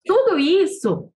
Tudo 0.03 0.39
isso. 0.39 1.13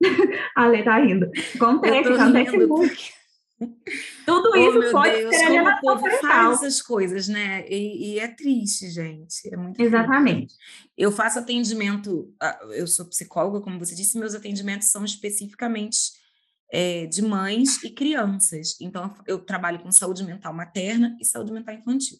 a 0.54 0.68
Lê 0.68 0.84
tá 0.84 0.96
rindo. 1.00 1.28
Acontece, 1.56 2.08
acontece 2.08 2.56
muito. 2.56 2.68
Porque... 2.68 3.10
Tudo 4.24 4.52
oh, 4.52 4.56
isso 4.56 4.92
pode 4.92 5.16
Deus, 5.16 5.36
ser 5.36 5.46
como 5.48 5.68
o 5.68 5.80
povo 5.80 6.10
faz 6.20 6.62
essas 6.62 6.80
coisas, 6.80 7.26
né? 7.26 7.68
E, 7.68 8.12
e, 8.12 8.20
é 8.20 8.28
triste, 8.28 8.90
gente. 8.90 9.52
É 9.52 9.56
muito 9.56 9.82
Exatamente. 9.82 10.54
Triste. 10.54 10.92
Eu 10.96 11.10
faço 11.10 11.40
atendimento, 11.40 12.32
eu 12.70 12.86
sou 12.86 13.06
psicóloga, 13.06 13.60
como 13.60 13.76
você 13.76 13.92
disse, 13.92 14.16
meus 14.16 14.36
atendimentos 14.36 14.86
são 14.86 15.04
especificamente 15.04 16.19
é, 16.72 17.06
de 17.06 17.22
mães 17.22 17.82
e 17.82 17.90
crianças. 17.90 18.76
Então, 18.80 19.14
eu 19.26 19.38
trabalho 19.38 19.80
com 19.80 19.90
saúde 19.90 20.24
mental 20.24 20.52
materna 20.52 21.16
e 21.20 21.24
saúde 21.24 21.52
mental 21.52 21.74
infantil. 21.74 22.18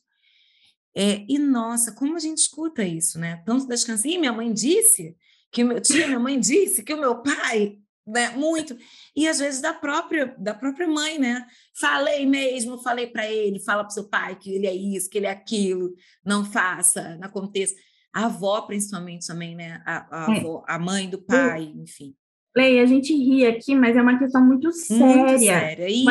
É, 0.94 1.24
e 1.28 1.38
nossa, 1.38 1.92
como 1.92 2.16
a 2.16 2.18
gente 2.18 2.38
escuta 2.38 2.82
isso, 2.82 3.18
né? 3.18 3.42
Tanto 3.46 3.66
das 3.66 3.84
crianças, 3.84 4.04
e 4.04 4.18
minha 4.18 4.32
mãe 4.32 4.52
disse 4.52 5.16
que 5.52 5.62
o 5.62 5.66
meu 5.66 5.80
tio, 5.80 6.06
minha 6.06 6.18
mãe 6.18 6.38
disse 6.38 6.82
que 6.82 6.92
o 6.92 7.00
meu 7.00 7.22
pai 7.22 7.78
né? 8.10 8.30
Muito. 8.30 8.76
E 9.14 9.28
às 9.28 9.38
vezes 9.38 9.60
da 9.60 9.72
própria 9.72 10.34
da 10.38 10.52
própria 10.52 10.88
mãe, 10.88 11.18
né? 11.18 11.46
Falei 11.78 12.26
mesmo, 12.26 12.82
falei 12.82 13.06
para 13.06 13.30
ele, 13.30 13.60
fala 13.60 13.84
para 13.84 13.90
seu 13.90 14.08
pai 14.08 14.36
que 14.36 14.52
ele 14.52 14.66
é 14.66 14.74
isso, 14.74 15.08
que 15.08 15.18
ele 15.18 15.26
é 15.26 15.30
aquilo, 15.30 15.94
não 16.24 16.44
faça, 16.44 17.16
não 17.16 17.26
aconteça. 17.26 17.74
A 18.12 18.24
avó, 18.24 18.62
principalmente 18.62 19.26
também, 19.26 19.54
né? 19.54 19.82
A, 19.86 20.24
a, 20.26 20.34
é. 20.34 20.40
avó, 20.40 20.64
a 20.66 20.78
mãe 20.78 21.08
do 21.08 21.22
pai, 21.22 21.72
enfim. 21.76 22.14
Leia, 22.56 22.82
a 22.82 22.86
gente 22.86 23.14
ri 23.14 23.46
aqui, 23.46 23.74
mas 23.74 23.96
é 23.96 24.02
uma 24.02 24.18
questão 24.18 24.44
muito 24.44 24.72
séria. 24.72 25.06
Muito 25.06 25.38
séria. 25.38 25.86
E, 25.88 26.04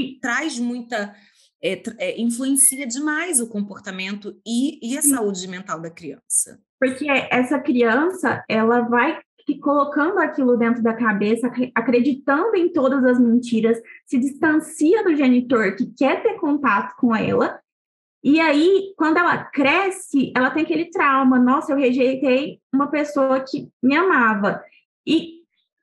e, 0.00 0.20
traz 0.20 0.58
muita. 0.58 1.14
É, 1.60 1.82
é, 1.98 2.20
influencia 2.20 2.86
demais 2.86 3.40
o 3.40 3.48
comportamento 3.48 4.32
e, 4.46 4.78
e 4.80 4.96
a 4.96 5.02
Sim. 5.02 5.10
saúde 5.10 5.48
mental 5.48 5.80
da 5.80 5.90
criança. 5.90 6.60
Porque 6.78 7.04
essa 7.08 7.58
criança, 7.58 8.44
ela 8.48 8.82
vai 8.82 9.18
colocando 9.56 10.18
aquilo 10.18 10.56
dentro 10.56 10.82
da 10.82 10.92
cabeça, 10.92 11.50
acreditando 11.74 12.54
em 12.54 12.70
todas 12.70 13.02
as 13.04 13.18
mentiras, 13.18 13.80
se 14.04 14.18
distancia 14.18 15.02
do 15.02 15.16
genitor 15.16 15.74
que 15.74 15.86
quer 15.94 16.22
ter 16.22 16.34
contato 16.34 16.94
com 16.96 17.14
ela. 17.14 17.58
E 18.22 18.40
aí, 18.40 18.92
quando 18.96 19.16
ela 19.16 19.44
cresce, 19.44 20.32
ela 20.36 20.50
tem 20.50 20.64
aquele 20.64 20.90
trauma: 20.90 21.38
nossa, 21.38 21.72
eu 21.72 21.76
rejeitei 21.78 22.60
uma 22.72 22.88
pessoa 22.88 23.40
que 23.40 23.68
me 23.82 23.96
amava. 23.96 24.62
E 25.06 25.37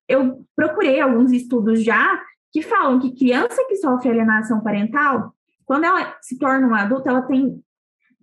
eu 0.07 0.45
procurei 0.55 0.99
alguns 0.99 1.31
estudos 1.31 1.83
já 1.83 2.21
que 2.51 2.61
falam 2.61 2.99
que 2.99 3.15
criança 3.15 3.65
que 3.67 3.75
sofre 3.75 4.09
alienação 4.09 4.61
parental, 4.61 5.35
quando 5.65 5.85
ela 5.85 6.17
se 6.21 6.37
torna 6.37 6.67
uma 6.67 6.83
adulta, 6.83 7.09
ela 7.09 7.21
tem 7.21 7.61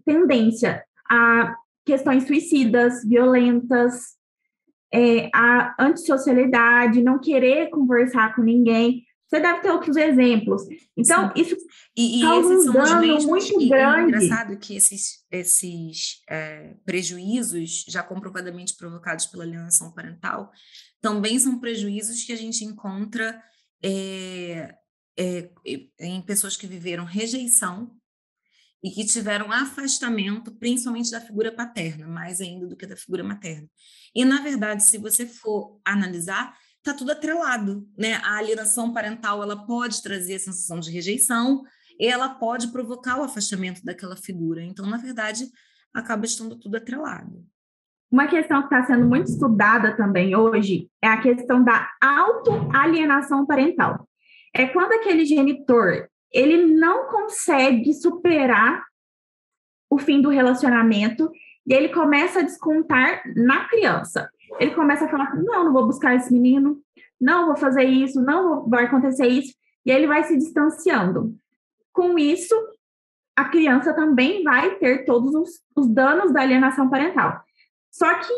tendência 0.05 0.83
a 1.11 1.55
questões 1.85 2.27
suicidas, 2.27 3.05
violentas, 3.05 4.17
é, 4.93 5.29
a 5.35 5.75
antissocialidade, 5.79 7.03
não 7.03 7.19
querer 7.19 7.71
conversar 7.71 8.35
com 8.35 8.43
ninguém. 8.43 9.05
Você 9.27 9.41
deve 9.41 9.61
ter 9.61 9.71
outros 9.71 9.97
exemplos. 9.97 10.63
Então, 10.97 11.29
Sim. 11.29 11.43
isso 11.43 11.57
e, 11.97 12.21
e 12.21 12.23
causa 12.23 12.49
um 12.49 12.73
dano 12.73 13.01
mesmos, 13.01 13.25
muito 13.25 13.63
e, 13.63 13.69
grande. 13.69 14.15
É 14.15 14.19
engraçado 14.19 14.59
que 14.59 14.77
esses, 14.77 15.25
esses 15.31 16.23
é, 16.29 16.75
prejuízos, 16.85 17.87
já 17.89 18.03
comprovadamente 18.03 18.77
provocados 18.77 19.27
pela 19.27 19.45
alienação 19.45 19.91
parental, 19.93 20.51
também 21.03 21.39
são 21.39 21.59
prejuízos 21.59 22.25
que 22.25 22.33
a 22.33 22.37
gente 22.37 22.65
encontra 22.65 23.43
é, 23.85 24.75
é, 25.19 25.51
em 26.01 26.23
pessoas 26.23 26.57
que 26.57 26.67
viveram 26.67 27.05
rejeição 27.05 27.95
e 28.83 28.91
que 28.91 29.05
tiveram 29.05 29.53
afastamento, 29.53 30.51
principalmente 30.53 31.11
da 31.11 31.21
figura 31.21 31.53
paterna, 31.53 32.07
mais 32.07 32.41
ainda 32.41 32.67
do 32.67 32.77
que 32.77 32.87
da 32.87 32.97
figura 32.97 33.23
materna. 33.23 33.69
E, 34.15 34.25
na 34.25 34.41
verdade, 34.41 34.83
se 34.83 34.99
você 34.99 35.27
for 35.27 35.81
analisar, 35.85 36.57
está 36.79 36.95
tudo 36.95 37.13
atrelado, 37.13 37.89
né? 37.97 38.15
A 38.15 38.39
alienação 38.39 38.93
parental, 38.93 39.43
ela 39.43 39.67
pode 39.67 40.03
trazer 40.03 40.37
a 40.37 40.41
sensação 40.41 40.81
de 40.81 40.91
rejeição, 40.91 41.63
e 41.99 42.07
ela 42.07 42.29
pode 42.29 42.69
provocar 42.69 43.21
o 43.21 43.23
afastamento 43.23 43.85
daquela 43.85 44.17
figura. 44.17 44.63
Então, 44.65 44.87
na 44.87 44.97
verdade, 44.97 45.49
acaba 45.95 46.25
estando 46.25 46.59
tudo 46.59 46.77
atrelado. 46.77 47.47
Uma 48.13 48.27
questão 48.27 48.61
que 48.61 48.67
está 48.67 48.85
sendo 48.85 49.07
muito 49.07 49.29
estudada 49.29 49.97
também 49.97 50.37
hoje 50.37 50.87
é 51.01 51.09
a 51.09 51.19
questão 51.19 51.65
da 51.65 51.89
autoalienação 51.99 53.47
parental. 53.47 54.07
É 54.55 54.67
quando 54.67 54.93
aquele 54.93 55.25
genitor 55.25 56.07
ele 56.31 56.75
não 56.75 57.07
consegue 57.07 57.95
superar 57.95 58.85
o 59.89 59.97
fim 59.99 60.21
do 60.21 60.29
relacionamento 60.29 61.33
e 61.67 61.73
ele 61.73 61.89
começa 61.89 62.41
a 62.41 62.43
descontar 62.43 63.23
na 63.35 63.67
criança. 63.69 64.29
Ele 64.61 64.75
começa 64.75 65.07
a 65.07 65.09
falar: 65.09 65.35
não, 65.37 65.65
não 65.65 65.73
vou 65.73 65.87
buscar 65.87 66.15
esse 66.15 66.31
menino, 66.31 66.83
não 67.19 67.47
vou 67.47 67.57
fazer 67.57 67.85
isso, 67.85 68.21
não 68.21 68.69
vai 68.69 68.85
acontecer 68.85 69.27
isso, 69.27 69.55
e 69.87 69.91
ele 69.91 70.07
vai 70.07 70.23
se 70.25 70.37
distanciando. 70.37 71.35
Com 71.95 72.19
isso, 72.19 72.55
a 73.35 73.47
criança 73.47 73.95
também 73.95 74.43
vai 74.43 74.75
ter 74.75 75.07
todos 75.07 75.35
os, 75.35 75.63
os 75.75 75.89
danos 75.89 76.31
da 76.31 76.43
alienação 76.43 76.91
parental. 76.91 77.43
Só 77.93 78.13
que, 78.15 78.33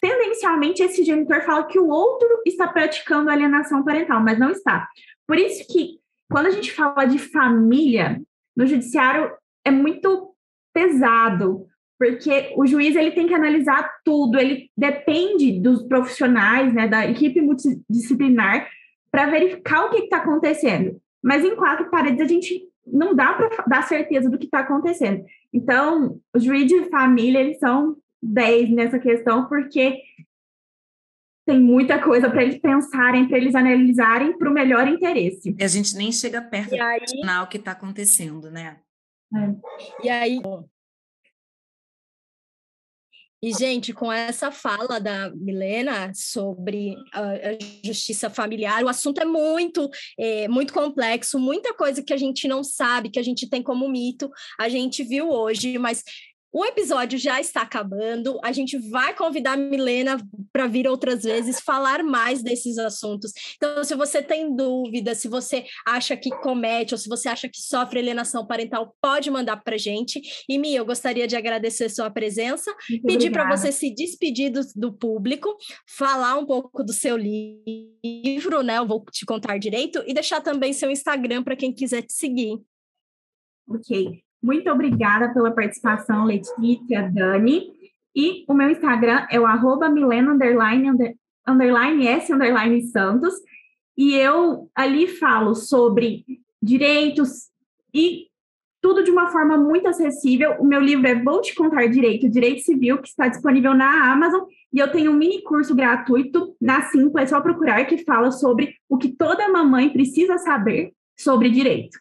tendencialmente, 0.00 0.82
esse 0.82 1.02
genitor 1.02 1.42
fala 1.42 1.66
que 1.66 1.78
o 1.78 1.88
outro 1.88 2.28
está 2.46 2.68
praticando 2.68 3.30
alienação 3.30 3.82
parental, 3.82 4.22
mas 4.22 4.38
não 4.38 4.50
está. 4.50 4.86
Por 5.26 5.38
isso 5.38 5.66
que 5.72 5.98
quando 6.30 6.46
a 6.46 6.50
gente 6.50 6.72
fala 6.72 7.06
de 7.06 7.18
família, 7.18 8.20
no 8.56 8.66
judiciário 8.66 9.32
é 9.64 9.70
muito 9.70 10.34
pesado, 10.72 11.66
porque 11.98 12.52
o 12.56 12.66
juiz 12.66 12.94
ele 12.94 13.10
tem 13.10 13.26
que 13.26 13.34
analisar 13.34 13.90
tudo, 14.04 14.38
ele 14.38 14.70
depende 14.76 15.60
dos 15.60 15.82
profissionais, 15.82 16.72
né, 16.72 16.86
da 16.86 17.06
equipe 17.06 17.40
multidisciplinar, 17.40 18.68
para 19.10 19.26
verificar 19.26 19.86
o 19.86 19.90
que 19.90 20.04
está 20.04 20.18
acontecendo. 20.18 21.00
Mas 21.22 21.44
em 21.44 21.56
quatro 21.56 21.90
paredes 21.90 22.20
a 22.20 22.28
gente 22.28 22.62
não 22.86 23.14
dá 23.14 23.34
para 23.34 23.64
dar 23.66 23.82
certeza 23.82 24.30
do 24.30 24.38
que 24.38 24.46
está 24.46 24.60
acontecendo. 24.60 25.24
Então, 25.52 26.18
os 26.34 26.42
juízes 26.42 26.68
de 26.68 26.90
família 26.90 27.40
eles 27.40 27.58
são 27.58 27.96
10 28.22 28.70
nessa 28.70 28.98
questão, 28.98 29.48
porque 29.48 30.02
tem 31.46 31.58
muita 31.58 32.00
coisa 32.02 32.30
para 32.30 32.42
eles 32.42 32.60
pensarem, 32.60 33.26
para 33.26 33.36
eles 33.36 33.54
analisarem 33.54 34.36
para 34.38 34.48
o 34.48 34.52
melhor 34.52 34.86
interesse. 34.86 35.54
E 35.58 35.64
a 35.64 35.68
gente 35.68 35.96
nem 35.96 36.12
chega 36.12 36.40
perto 36.40 36.74
e 36.74 36.80
aí... 36.80 37.00
do 37.00 37.46
que 37.48 37.56
está 37.56 37.72
acontecendo, 37.72 38.50
né? 38.50 38.78
É. 39.34 40.06
E 40.06 40.08
aí, 40.08 40.40
E, 43.42 43.54
gente, 43.54 43.94
com 43.94 44.12
essa 44.12 44.52
fala 44.52 45.00
da 45.00 45.30
Milena 45.30 46.12
sobre 46.14 46.94
a, 47.10 47.22
a 47.22 47.58
justiça 47.82 48.28
familiar, 48.28 48.84
o 48.84 48.88
assunto 48.88 49.18
é 49.18 49.24
muito, 49.24 49.88
é, 50.18 50.46
muito 50.46 50.74
complexo, 50.74 51.38
muita 51.38 51.72
coisa 51.72 52.02
que 52.02 52.12
a 52.12 52.18
gente 52.18 52.46
não 52.46 52.62
sabe, 52.62 53.08
que 53.08 53.18
a 53.18 53.22
gente 53.22 53.48
tem 53.48 53.62
como 53.62 53.88
mito, 53.88 54.30
a 54.58 54.68
gente 54.68 55.02
viu 55.02 55.30
hoje, 55.30 55.78
mas 55.78 56.04
o 56.52 56.64
episódio 56.64 57.18
já 57.18 57.40
está 57.40 57.62
acabando. 57.62 58.40
A 58.42 58.50
gente 58.52 58.76
vai 58.90 59.14
convidar 59.14 59.52
a 59.52 59.56
Milena 59.56 60.18
para 60.52 60.66
vir 60.66 60.88
outras 60.88 61.22
vezes 61.22 61.60
falar 61.60 62.02
mais 62.02 62.42
desses 62.42 62.76
assuntos. 62.78 63.32
Então, 63.56 63.84
se 63.84 63.94
você 63.94 64.20
tem 64.22 64.54
dúvida, 64.54 65.14
se 65.14 65.28
você 65.28 65.64
acha 65.86 66.16
que 66.16 66.30
comete 66.30 66.94
ou 66.94 66.98
se 66.98 67.08
você 67.08 67.28
acha 67.28 67.48
que 67.48 67.60
sofre 67.60 68.00
alienação 68.00 68.46
parental, 68.46 68.94
pode 69.00 69.30
mandar 69.30 69.58
para 69.58 69.76
a 69.76 69.78
gente. 69.78 70.20
E, 70.48 70.58
Mia, 70.58 70.78
eu 70.78 70.84
gostaria 70.84 71.26
de 71.26 71.36
agradecer 71.36 71.88
sua 71.88 72.10
presença, 72.10 72.74
Muito 72.88 73.06
pedir 73.06 73.30
para 73.30 73.48
você 73.56 73.70
se 73.70 73.94
despedir 73.94 74.50
do, 74.50 74.60
do, 74.74 74.92
público, 74.92 75.56
falar 75.86 76.36
um 76.36 76.44
pouco 76.44 76.82
do 76.82 76.92
seu 76.92 77.16
livro, 77.16 78.62
né? 78.62 78.78
Eu 78.78 78.86
vou 78.86 79.04
te 79.10 79.24
contar 79.24 79.58
direito, 79.58 80.02
e 80.06 80.12
deixar 80.12 80.40
também 80.40 80.72
seu 80.72 80.90
Instagram 80.90 81.42
para 81.44 81.56
quem 81.56 81.72
quiser 81.72 82.02
te 82.02 82.12
seguir. 82.12 82.60
Ok. 83.68 84.29
Muito 84.42 84.70
obrigada 84.70 85.32
pela 85.32 85.50
participação, 85.50 86.24
Letícia, 86.24 87.10
Dani. 87.12 87.70
E 88.14 88.44
o 88.48 88.54
meu 88.54 88.70
Instagram 88.70 89.26
é 89.30 89.38
o 89.38 89.46
arroba. 89.46 89.88
E 93.96 94.14
eu 94.14 94.70
ali 94.74 95.06
falo 95.06 95.54
sobre 95.54 96.24
direitos 96.62 97.50
e 97.92 98.30
tudo 98.80 99.04
de 99.04 99.10
uma 99.10 99.28
forma 99.28 99.58
muito 99.58 99.88
acessível. 99.88 100.56
O 100.58 100.64
meu 100.64 100.80
livro 100.80 101.06
é 101.06 101.14
Vou 101.14 101.40
Te 101.42 101.54
Contar 101.54 101.86
Direito, 101.86 102.28
Direito 102.28 102.62
Civil, 102.62 102.98
que 102.98 103.08
está 103.08 103.28
disponível 103.28 103.74
na 103.74 104.10
Amazon. 104.10 104.44
E 104.72 104.78
eu 104.78 104.90
tenho 104.90 105.10
um 105.10 105.16
mini 105.16 105.42
curso 105.42 105.74
gratuito 105.74 106.56
na 106.60 106.82
Simpla, 106.82 107.22
é 107.22 107.26
só 107.26 107.40
procurar, 107.40 107.84
que 107.84 108.04
fala 108.04 108.30
sobre 108.30 108.74
o 108.88 108.96
que 108.96 109.08
toda 109.08 109.52
mamãe 109.52 109.90
precisa 109.90 110.38
saber 110.38 110.92
sobre 111.18 111.50
direito. 111.50 111.98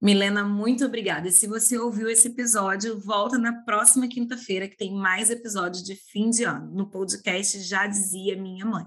Milena, 0.00 0.44
muito 0.44 0.84
obrigada. 0.84 1.26
E 1.28 1.32
se 1.32 1.46
você 1.46 1.76
ouviu 1.76 2.08
esse 2.08 2.28
episódio, 2.28 3.00
volta 3.00 3.36
na 3.36 3.62
próxima 3.64 4.06
quinta-feira, 4.06 4.68
que 4.68 4.76
tem 4.76 4.94
mais 4.94 5.28
episódios 5.28 5.82
de 5.82 5.96
fim 5.96 6.30
de 6.30 6.44
ano, 6.44 6.70
no 6.72 6.88
podcast 6.88 7.60
Já 7.60 7.86
Dizia 7.86 8.40
Minha 8.40 8.64
Mãe. 8.64 8.84